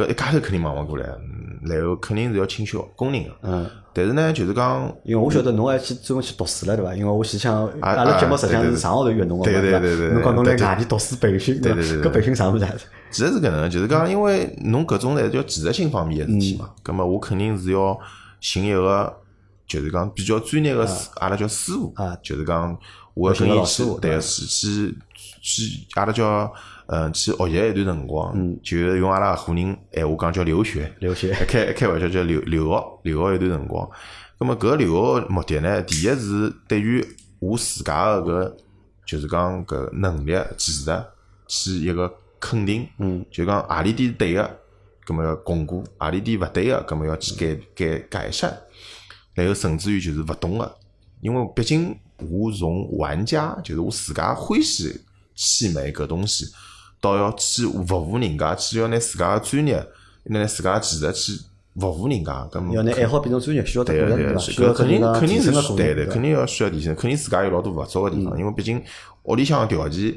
[0.04, 3.30] 搿一家头肯定忙勿过来，嗯然后肯定是要请小工人个。
[3.42, 6.96] 嗯，但是呢，就是讲因为我晓得侬还去专门去读书了，对伐？
[6.96, 12.74] 因为我前想，啊阿拉节目实际上是上号头约侬个，对对对侬讲侬来外地读书培训，对对对对搿培训啥物事啊？
[13.12, 18.00] 其实是搿能，就是讲，因为侬搿种侪叫技术性方面个事体嘛，葛末我肯定是要
[18.40, 19.14] 寻一个，
[19.68, 22.78] 就是讲比较专业个师，阿拉叫师傅啊，就是讲
[23.14, 24.98] 我要寻师傅，对，是去
[25.42, 26.50] 去阿拉叫
[26.92, 33.88] 嗯去学习一段辰光，就用阿拉合伙人闲话讲叫留学，留学开开玩笑叫留留学，留学一段辰光。
[34.40, 37.06] 那么搿留学个目的呢，第一是对于
[37.40, 38.54] 我自家个搿
[39.06, 40.92] 就是讲搿能力、技术
[41.48, 44.60] 去一个肯定，嗯，就讲何里点是对个，
[45.06, 48.58] 咁么要巩固；何里点勿对个，咁么要去改改改善。
[49.36, 50.76] 然后甚至于就是勿懂个，
[51.22, 55.02] 因为毕竟我从玩家，就是我自家欢喜
[55.36, 56.46] 去买搿东西，
[57.02, 59.86] 到要去服务人家，去要拿自家个专业，
[60.24, 61.42] 拿自家个技术去
[61.76, 64.40] 服务人家，咁么要拿爱好变成专业，需要得对个对伐？
[64.40, 68.84] 需要搿肯定得肯定是对对，肯定要需要提升，肯定自家有老多勿足个地方，因为毕竟
[69.24, 70.14] 屋里向个条件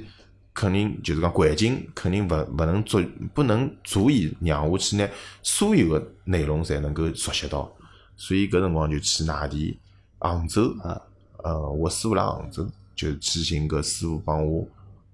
[0.55, 3.03] 肯定就是讲环境肯定勿勿能足
[3.33, 5.09] 不能足以让我去拿
[5.43, 7.71] 所有个内容侪能够熟悉到，
[8.17, 9.79] 所以搿辰光就去外地
[10.19, 11.01] 杭州啊，
[11.45, 14.67] 呃，我师傅辣杭州，就去寻搿师傅帮我，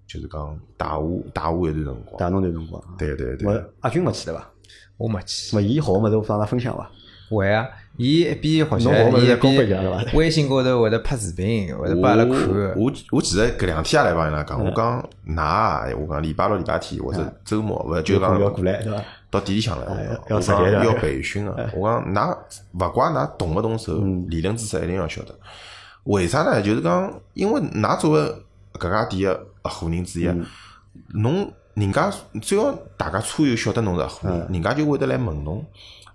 [0.08, 2.82] 就是讲带我带我一段辰光，带侬段辰光。
[2.98, 3.46] 对对对。
[3.46, 4.50] 我阿军没去对伐？
[4.96, 5.54] 我没去。
[5.54, 6.90] 么伊好个物事我帮阿拉分享伐？
[7.30, 12.32] 会啊，伊一边学习，一边微信高头会得拍视频，会得拨阿拉看。
[12.74, 19.04] 我我我其实搿两天也来帮伊拉讲，我讲㑚啊，我讲礼拜六、礼拜天或者周末，勿就讲要过来对伐？
[19.30, 21.52] 到店里向来，要实践要培训个。
[21.76, 22.36] 我讲㑚
[22.72, 25.34] 勿怪㑚动勿动手，嗯理论知识一定要晓得。
[26.04, 26.62] 为啥呢？
[26.62, 28.34] 就是讲，因为㑚作为
[28.74, 30.44] 搿家店个合伙人之一，嗯
[31.14, 32.12] 侬人家
[32.42, 35.64] 只要大家车友晓得侬是合伙人，人家就会得来问侬，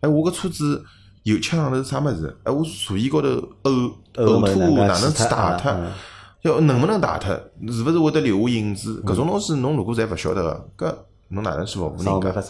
[0.01, 0.83] 哎，我搿车子
[1.23, 2.35] 油漆上头是啥物事？
[2.43, 3.29] 哎，我座椅高头
[3.63, 5.73] 呕呕吐哪能哪能去打脱？
[6.41, 7.33] 要能不能打脱？
[7.71, 9.01] 是勿是会得留下印子？
[9.05, 10.43] 搿种东西侬如果侪勿晓得
[10.75, 10.95] 个，搿
[11.29, 12.43] 侬哪能去服务人家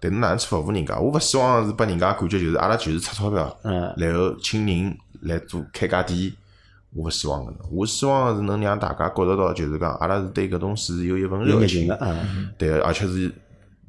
[0.00, 0.98] 对，侬哪能去服务人家？
[0.98, 6.32] 我勿希望是拨人家感觉就是阿拉就是出钞票，嗯然后请人来做开家店。
[6.94, 11.88] 我勿希望搿能，我希望是能让大家觉着到，就是讲阿拉是对搿东西是有一份热情。
[11.88, 12.16] 个，啊，
[12.58, 13.32] 对，而且是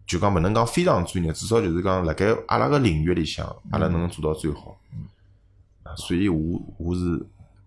[0.08, 4.78] 就讲勿能讲非常专业，至少就是讲辣盖阿拉个领域里向，阿拉能做到最好。
[5.84, 7.22] 啊所以我我是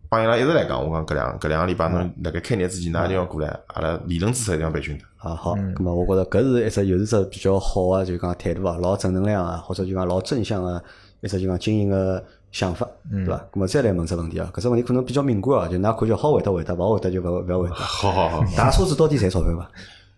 [0.08, 5.04] 帮伊拉一直来讲，我讲搿两搿两个礼拜侬辣盖开业之前，㑚一定要过来，阿拉理论知识一定要培训的。
[5.18, 10.82] 啊好，咁么我觉着搿是一只又是只比较好个，就讲态度啊，老正能量啊，或者就讲老正向个
[11.20, 12.24] 一只就讲经营个
[12.56, 13.36] 想法，对伐？
[13.52, 17.74] 咁么再来问只问题啊，搿只问题可能比较敏感啊，就㑚看就好回答回答，勿好回答就勿勿要回答。
[17.84, 19.70] 好好好，打车子到底赚钞票伐？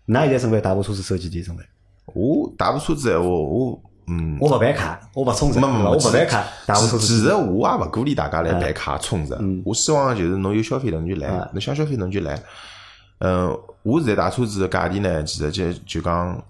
[0.07, 1.63] 㑚现在准备打部车子收几钿准备？
[2.15, 3.77] 我打部车子闲话，我
[4.07, 7.19] 嗯，我勿办卡，我勿充值，没没没，我勿办卡，打部车子其。
[7.19, 12.41] 实我也勿鼓励大家来办卡充值，我希望就是侬有消费能力就来啊，侬想消费侬就来。
[13.19, 13.49] 嗯，
[13.83, 16.41] 我现在打车子个价钿呢，其实就就讲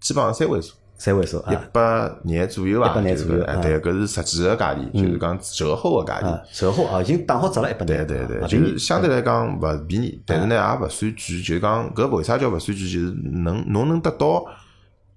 [0.00, 12.84] 基本上三位数，三位数一啊百廿左右吧，一百廿左右对，搿是实际个价钿，就是讲折后个价钿啊。，折后啊，已经打好折了，一百对对对，啊就是相对来讲勿便宜，但是呢也勿算贵，就是讲搿为啥叫勿算贵？
[12.84, 14.44] 就是能侬能得到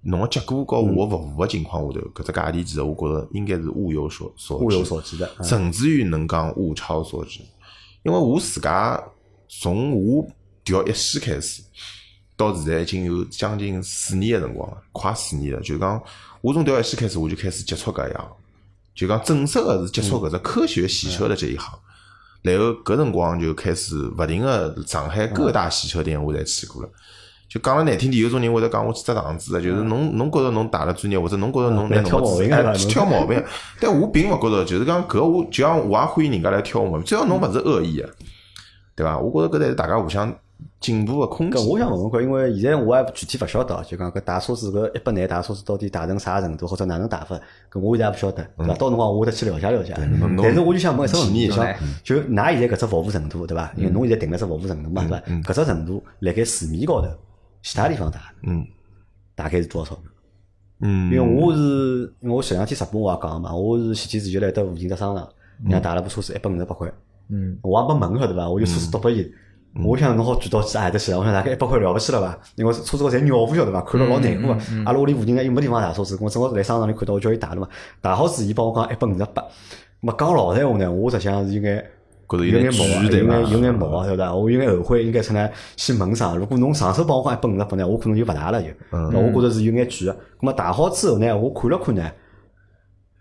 [0.01, 5.25] 侬个结果和我个服务个情况下头，搿只价钿其实我觉着应该是物有所所物有所值的。
[5.37, 7.39] 啊甚至于能讲物超所值。
[8.03, 9.01] 因为我自家
[9.47, 10.25] 从我
[10.63, 11.61] 调一线开始，
[12.39, 15.59] 到现在已经有将近四年个辰光了，快四年了。
[15.59, 16.01] 就是讲，
[16.39, 18.25] 我从调一线开始，我就开始接触搿一行，
[18.95, 21.77] 就讲正式个是接触搿只科学洗车的这一行。
[22.41, 26.89] 然后搿辰光就开始勿停个上海各大洗车店我侪去过了。
[27.49, 33.43] 就讲了难听点，有种人会得讲我去搭场子的，就是侬侬觉着侬打了专业，或者侬觉着侬拿来挑毛病啊侬挑毛病，
[33.81, 38.09] 但我并勿觉着，就是讲搿我就像我也欢迎人家来挑我毛病，只要侬勿是恶意个，
[38.95, 39.17] 对伐？
[39.19, 40.33] 我觉着搿才是大家互相
[40.79, 41.61] 进步个空间。
[41.61, 47.39] 搿我想问问看，因为现在我也具体勿晓得啊，就讲搿打车子搿一百廿打车子到底打成啥程度，或者哪能打法，
[47.71, 48.73] 搿我现在也勿晓得，对伐？
[48.75, 49.93] 到辰光我会得去了解了解。
[50.41, 53.71] 但是我就想问一只问题，体验一下想就㑚现在搿只服务程度，对伐？
[53.75, 55.17] 因为侬现在定了只服务程度嘛，对伐？
[55.51, 57.07] 搿只程度辣盖市面高头，
[57.61, 58.65] 其他地方打嗯
[59.35, 59.97] 大概是多少？
[60.81, 65.27] 嗯，因为我是，因为我前两天直播我也讲嘛，我是前天子就来到附近只商场，
[65.63, 66.89] 人家打了部车子一百五十八块，
[67.27, 68.49] 嗯，我也没问晓得伐？
[68.49, 69.29] 我就车子倒拨伊，
[69.75, 72.37] 我想侬好举到几阿搭去，我想大概一百块了不起了吧？
[72.55, 73.81] 因为车子高侪尿布晓得伐？
[73.81, 74.61] 看了老难过个。
[74.85, 77.67] 阿拉屋里附近呢又没地方汏车子，我正好来商场里看到，我叫伊汏了嘛。
[78.01, 79.43] 汏好子，伊帮我讲一百五十八。
[80.01, 81.71] 么讲老实闲话呢，我实际上是应该
[82.31, 83.51] 有眼毛啊，点有眼？
[83.51, 84.33] 有眼毛啊，晓得伐？
[84.35, 86.37] 我有眼后悔，应该出来去问上。
[86.37, 88.67] 如果侬上手帮我讲一百五十八呢，我可能就勿大了就。
[88.91, 90.13] 嗯那我觉着是有眼贵个。
[90.13, 92.11] 咁么汏好之后呢，我看了看呢。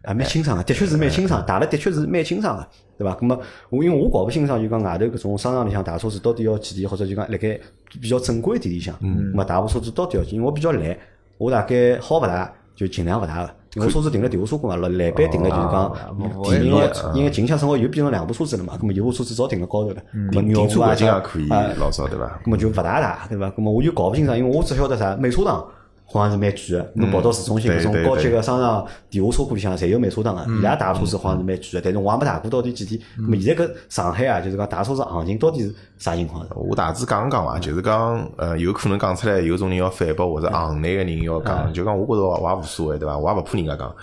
[0.03, 2.66] 啊，蛮清爽个，的确是蛮清爽，打了的确是蛮清爽个，
[2.99, 3.14] 对伐？
[3.14, 3.38] 咁么
[3.70, 7.59] 我因为我搞勿清爽，就讲外头搿种商场里向大车子到底要几钿，或者就讲辣盖
[8.01, 10.36] 比较正规店里向，嗯，么大部车子到底要几？
[10.36, 10.99] 因为我比较懒，
[11.38, 13.51] 我大概好勿大就尽量勿大个。
[13.74, 15.96] 因为我车子停了地下车库嘛，老来班停了就是讲
[16.38, 22.40] 我第也二，因为近腔生活又变成两部车子了嘛，咁么有部车子早停辣高头了，停车环境也啥可以啊，老早对伐？
[22.44, 23.46] 咁么就勿大大，对伐？
[23.51, 25.64] 咁么我就搞勿清爽，因为我只晓得啥美车档
[26.11, 32.98] 好像是蛮贵个，侬跑到市中心搿种高级个商场地下车库里向侪有美车档个，伊拉打车子好像是蛮贵个，但是我也没打过到底几天。
[33.18, 36.46] 咁么现在搿上海啊，就是讲打车子行情到底是啥情况？
[36.54, 43.18] 我大致讲讲伐，就是讲，呃，有可能讲出来，有种人要反驳，或者行内个人要讲，就讲我觉着我也无所谓，对伐？
[43.18, 43.94] 我也勿怕人家讲，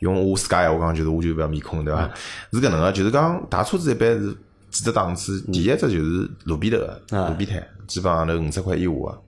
[0.00, 2.10] 用我自家闲话讲，就是我就勿要面孔，对伐？
[2.52, 4.32] 是搿能个，就是讲打车子一般是
[4.70, 9.22] 几只档次，第一只就是路边头个路边摊，基本上头五十块以下个。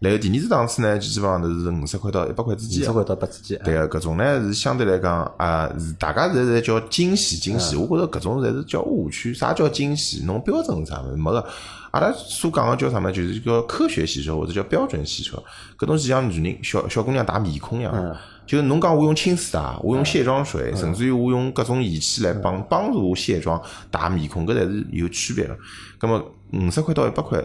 [0.00, 2.86] 然后第二只档次呢，基本上都是五十块到一百块之间的。
[2.86, 9.34] 二十块到百之间，对个，搿种呢是相对来讲啊，是大家现在侪叫精细精细，我觉着搿种侪是叫误区。
[9.34, 10.24] 啥叫惊喜？
[10.24, 11.16] 侬标准是啥物事？
[11.16, 11.46] 没个。
[11.90, 13.12] 阿拉所讲个叫啥物事？
[13.12, 15.36] 就是叫科学洗车或者叫标准洗车。
[15.78, 25.54] 搿东西像女人小小姑娘打面孔一样，就是侬讲我用清水啊，我用卸妆水，甚至于我用各种仪器来帮帮助我卸妆打面孔，搿侪是有区别个。
[25.98, 26.24] 葛么
[26.54, 27.38] 五十块到一百块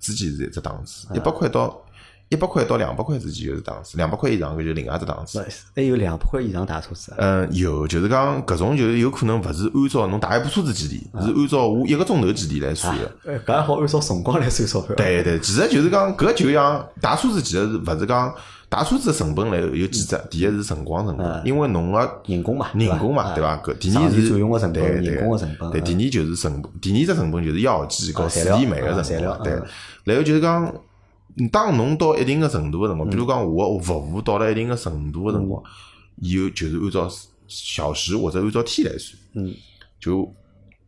[0.00, 1.78] 之间是一只档次，一百块到
[2.28, 5.42] 一百块到两百块之间就是档次，两百块以上搿就是另外一只档次。
[5.74, 7.16] 还有两百块以上大车子啊。
[7.18, 13.10] 嗯，有，就是讲搿种就是有可能勿是按照侬打一部车子几钿，是按照我一个钟头几钿来算个。
[13.24, 14.94] 呃，搿也好按照辰光来算钞票。
[14.94, 18.34] 对对，其实就是讲搿就像打车子，其实是勿是讲
[18.68, 20.20] 打车子的成本来有几只？
[20.30, 23.56] 第一是辰光成本，因为侬个人工嘛，人工嘛，啊对伐？
[23.56, 29.42] 搿第二是占用个成本对对人工个成本对，啊第二就是成本，第二只成本就是药剂和水电煤个啊成本。
[29.42, 29.62] 对
[30.04, 30.70] 然后就是讲，
[31.52, 35.62] 当侬到一定个程度个辰光，比如讲我个服务到了一定个程度个辰光，
[36.16, 37.08] 以后就是按照
[37.46, 39.16] 小时或者按照天来算。
[39.34, 39.54] 嗯，
[40.00, 40.34] 就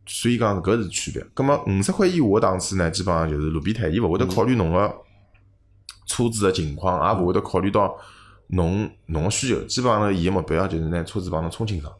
[0.05, 1.25] 所以讲搿是区别。
[1.33, 4.93] 葛么五十块以下个档次呢，基本上就是路边摊，伊勿会得考虑侬个
[6.05, 7.95] 车子个情况，也勿会得考虑到
[8.47, 9.61] 侬侬个需求。
[9.63, 11.93] 基本上呢，伊个目标就是拿车子帮侬充清爽，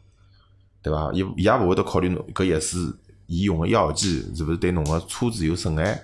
[0.82, 1.10] 对伐？
[1.14, 6.02] 伊伊也勿会得考虑侬搿一次伊用个药剂是勿是对侬个车子有损害，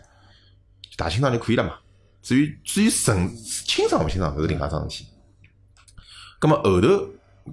[0.96, 1.74] 打清爽就可以了嘛。
[2.22, 5.10] 至于至于损清爽勿清爽，搿是另外一桩事体。
[6.38, 6.88] 葛么后头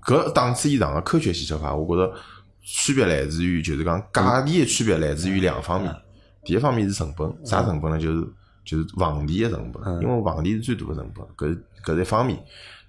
[0.01, 2.13] 搿档次以上个科学洗车法，我觉着
[2.61, 5.95] 区别来自于就是讲价钿个区别来自于两方面。
[6.43, 7.99] 第一方面是成本，啥成本呢？
[7.99, 8.27] 就是
[8.63, 12.37] 就是房钿个成本，因为房钿是最大个成本，搿是搿是一方面。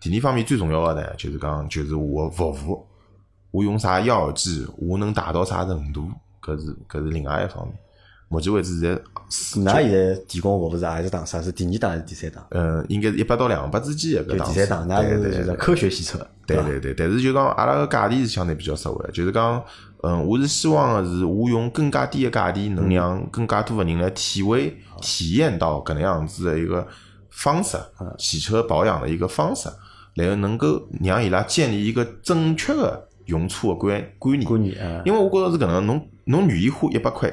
[0.01, 2.87] 第二方面最重要个呢，就是讲就是我个服务，
[3.51, 6.11] 我用啥药剂，我能达到啥程度，
[6.43, 7.79] 搿是搿是另外一方面。
[8.29, 9.01] 目前为止现在
[9.31, 11.25] 是㑚现在提供服务是何一档？
[11.25, 12.45] 啥是第二档还是第三档？
[12.51, 14.55] 嗯，应该是一百到两百之间个搿档次。
[14.55, 16.27] 第三档，㑚对对对是就是科学洗车，伐？
[16.47, 19.63] 对对对，但是就讲阿拉个价钿是相对比较实惠，就是讲，
[20.03, 26.87] 嗯，我是希望个是我用更加低个价钿，能让更加多个人来体会、体验到搿能样子的一个
[27.31, 27.77] 方式，
[28.19, 29.69] 洗车保养的一个方式，
[30.15, 34.49] 然后能够让伊拉建立一个正确的用车的观观念。
[34.49, 37.33] 观念啊，因为我觉着是搿能，侬侬愿意花一百块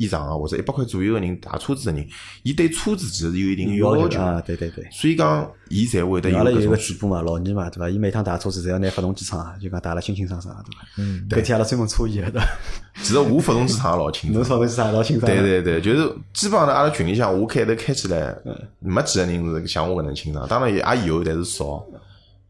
[0.00, 2.08] 以上啊，或者一百块左右个人打车子个人，
[2.42, 4.82] 伊对车子其实是有一定要求啊，对对对。
[4.90, 7.90] 所以讲，伊才会得有阿拉有一搿种个主播嘛，老倪嘛，对伐？
[7.90, 10.88] 伊每趟打车子侪要拿发动机窗啊，就讲打了清清爽爽，对伐？
[10.96, 12.48] 嗯，搿天阿拉专门车伊个，对伐？
[13.02, 14.44] 其实我发动机厂也老清楚 侬。
[14.44, 15.30] 发动机窗老清爽。
[15.30, 18.34] 对对对，就是基本上呢，阿拉群里向我开头开起来，
[18.78, 20.46] 没几个人是像我搿能清爽。
[20.48, 21.84] 当然也也有，但是少。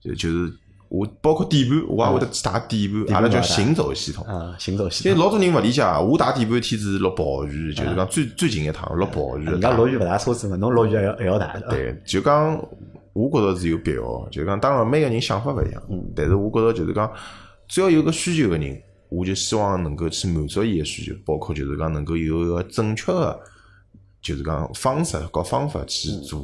[0.02, 0.50] 就就是
[0.90, 4.26] 我包括底盘，我也会得去打底盘，阿拉叫行走系统。
[4.26, 5.24] 啊，行走系因为统。
[5.24, 9.44] 老多人勿理解，我打底盘天子落暴雨，就是讲最最近一趟落暴雨。
[9.44, 11.68] 人家落雨勿打车子嘛，侬落雨还要还要打的。
[11.70, 12.60] 对，就讲
[13.12, 15.80] 我觉着是有必要，就讲当然每个人想法勿一样，
[16.16, 17.08] 但是我觉着就是讲，
[17.68, 23.40] 只要有个需求个人，我就希望能够去满足伊个需求，包括就是讲能够有一个正确个，
[24.20, 26.40] 就是讲方式和方法去做，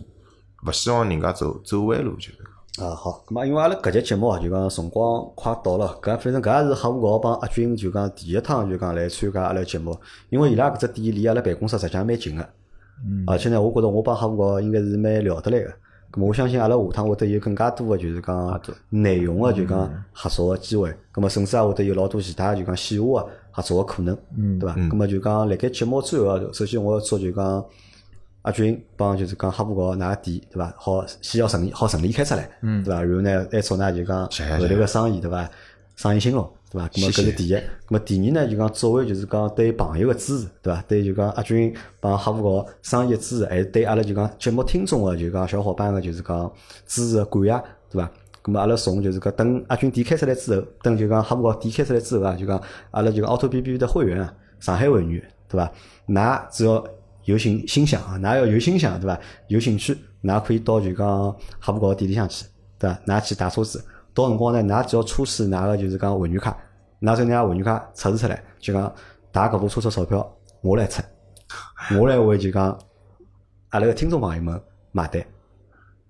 [0.64, 2.55] 勿希望人家走走弯路，就是讲。
[2.78, 9.96] 啊，好，咁么因为阿拉搿节节目啊，就讲辰光快到了，搿反正搿也是黑虎桥帮阿军就讲第一趟就讲来参加阿拉节目，
[10.28, 12.46] 因为伊拉搿只店离阿拉办公室实际上蛮近个，
[13.02, 13.24] 嗯。
[13.26, 15.70] 而且呢，我觉着我帮黑虎桥应该是蛮聊得来个。
[16.12, 18.60] 咁么我相信阿拉下趟会得有更加多个就是讲
[18.90, 24.14] 内容个就讲合作个机会，咁么甚至也会得有老多其他就讲线下个合作个可能，
[24.58, 24.76] 对伐？
[24.76, 27.64] 咁么就讲辣盖节目最后啊，首先我要做就讲
[28.46, 30.72] 阿军帮就是讲哈布高㑚店对伐？
[30.78, 33.02] 好先要顺利，好顺利开出来，嗯对伐？
[33.02, 34.22] 然后呢，再祝㑚就讲
[34.56, 35.50] 后头个生意对伐？
[35.96, 36.88] 生意兴隆，对伐？
[36.90, 37.54] 咁么搿是第一。
[37.56, 40.80] 咁么第二呢，就讲作为就是讲对朋友个支持，对伐？
[40.86, 46.48] 对就讲阿军帮哈布高生意个支持，还是对阿拉就讲节目听众个就讲小伙伴个就是讲
[46.86, 48.10] 支持个感谢，对伐？
[48.44, 55.72] 咁么阿拉从就是讲等阿军店开出来之后，等就讲哈布高店开出来之后啊，就讲阿拉就讲凹凸 B B 的会员啊，上海会员对伐？
[56.06, 56.86] 㑚只要
[57.26, 59.20] 有心心想啊，㑚要有心想对伐？
[59.48, 61.06] 有兴趣，㑚可以到就讲
[61.60, 62.46] 哈布高店里向去，
[62.78, 62.98] 对伐？
[63.06, 66.56] 㑚去打车子，到辰光呢，㑚只要出示㑚个就是讲会员卡，
[67.02, 68.92] 㑚将㑚会员卡出示出来，就讲
[69.30, 71.02] 打搿部车子钞票我来出，
[71.98, 72.78] 我来为就讲
[73.70, 74.60] 阿拉个听众朋友们
[74.92, 75.22] 买单。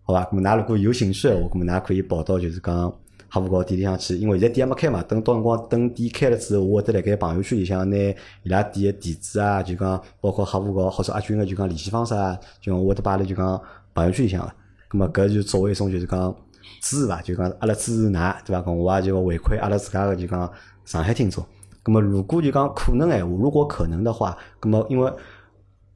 [0.03, 0.25] 好伐？
[0.27, 2.95] 咁么㑚如果有兴趣个话，咁么㑚可以跑到就是讲
[3.37, 5.03] 哈佛高店里向去，因为现在店还没开嘛。
[5.03, 13.61] 等到辰光等店开了之后，我会得辣盖朋友圈里向拿伊拉店个地址啊，就讲包括哈佛高或者阿军个就讲联系方式啊，就讲我会得摆辣就讲
[13.93, 14.51] 朋友圈里向个。
[14.91, 16.35] 咁么搿就作为一种就是讲
[16.81, 18.63] 支持伐，就讲阿拉支持㑚对伐？
[18.63, 20.51] 咁我也就回馈阿拉自家个就讲
[20.87, 21.45] 上海听众。
[21.85, 25.13] 咁么如果就讲可能闲话，如果可能的话，咁么因为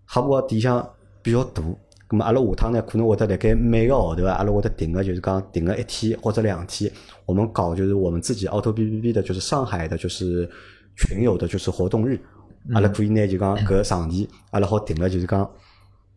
[0.05, 0.87] 哈佛高店里向
[1.23, 1.63] 比较大。
[2.11, 6.91] 咁么阿拉下趟呢，可能会得辣盖每个号头啊，阿拉会得定个就是讲定个一天或者两天，
[7.25, 10.51] 我们搞就是我们自己 auto B B B 的，就是上海的，就是
[10.97, 12.21] 群友的，就是活动日，
[12.75, 15.49] 阿拉可以呢就讲搿场地，阿拉好定个就是讲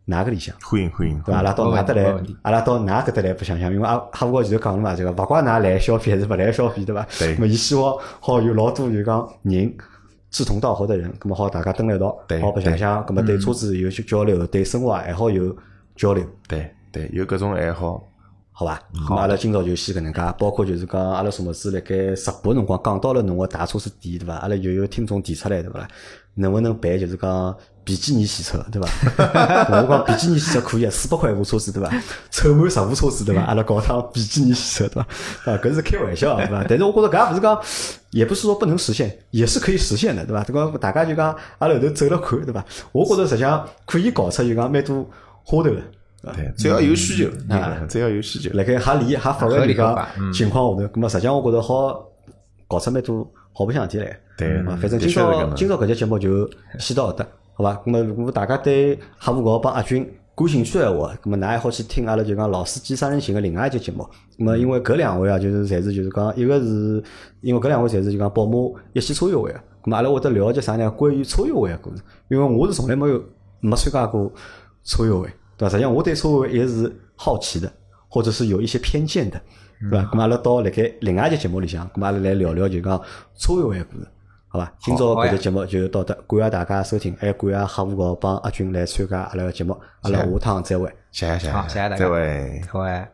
[0.06, 0.52] 哪个里向。
[0.60, 1.36] 欢迎欢迎，对伐？
[1.36, 7.06] 阿拉到没问㑚搭来阿拉到哪搿搭来白相相，因为阿哈佛高前头讲了嘛，这个勿怪㑚来消费还是勿来消费， 对伐？
[7.20, 9.72] 对伊希望好有老多就讲人
[10.32, 12.08] 志同道合的人，咁么好大家蹲辣一道，
[12.42, 15.56] 好白相相，咁么对车子有些交流，对生活爱好有
[15.96, 16.24] 交流。
[16.48, 18.06] 对对，有各种爱好，
[18.52, 18.80] 好吧？
[19.06, 24.34] 好阿拉今朝就先搿能介，包括就是讲阿拉什么子辣盖直播辰光讲到了侬个大车子店对伐？
[24.36, 25.88] 阿拉又有听众提出来对伐啦？
[26.36, 28.88] 能不能办就是讲比基尼洗车对伐？
[29.70, 31.90] 我讲比基尼洗车可以啊，四百块一部车子对伐？
[32.30, 33.42] 凑满十部车子对伐？
[33.42, 35.52] 阿拉搞趟比基尼洗车对伐？
[35.52, 36.64] 啊，搿是开玩笑对伐？
[36.68, 37.60] 但是我觉着搿也勿是讲，
[38.10, 40.42] 也不是说不能实现，也是可以实现的对伐？
[40.44, 42.64] 这个大家就讲阿拉后头走了看对伐？
[42.92, 45.08] 我觉着实际上可以搞出就讲蛮多
[45.44, 45.80] 花头的。
[46.34, 52.02] 对，只要有需求，啊只要有需求，辣盖合理合法个就讲合理合法情况下头，咁么实际上我觉着好
[52.66, 54.18] 搞出蛮多好白相事体来。
[54.38, 57.74] 对啊，反正今朝今朝搿节节目就先到搿搭，好伐？
[57.84, 64.02] 咁么如果大家对哈五高帮阿军感兴趣个话，咁么㑚还好去听阿拉就讲老司机三人行个另外一节节目。
[64.38, 67.04] 咁么因为搿两位啊，就是侪是就是讲一个是
[67.42, 68.56] 因为搿两位侪是就讲宝马
[68.94, 70.90] 一汽车友会个，咁么阿拉会得了解啥呢？
[70.90, 73.22] 关于车友会个故事，因为我是从来没有
[73.60, 74.32] 没参加过
[74.84, 75.70] 车友会，对伐？
[75.70, 77.72] 实际上我对车友会一直是好奇的，
[78.08, 79.40] 或者是有一些偏见的，
[79.90, 80.10] 对伐？
[80.10, 83.00] 咁么阿拉到辣盖另外一节节目里向，咁么阿拉来聊聊就讲
[83.36, 84.06] 车友会个故事。
[84.48, 84.72] 好伐？
[84.78, 90.88] 今朝搿只节节目就到这，感谢大家收听，还感谢哈富高帮阿军来参加阿拉个节目，阿拉下趟再会。
[91.10, 92.62] 谢谢谢谢，好谢谢大家再会。
[92.68, 93.13] 好哎。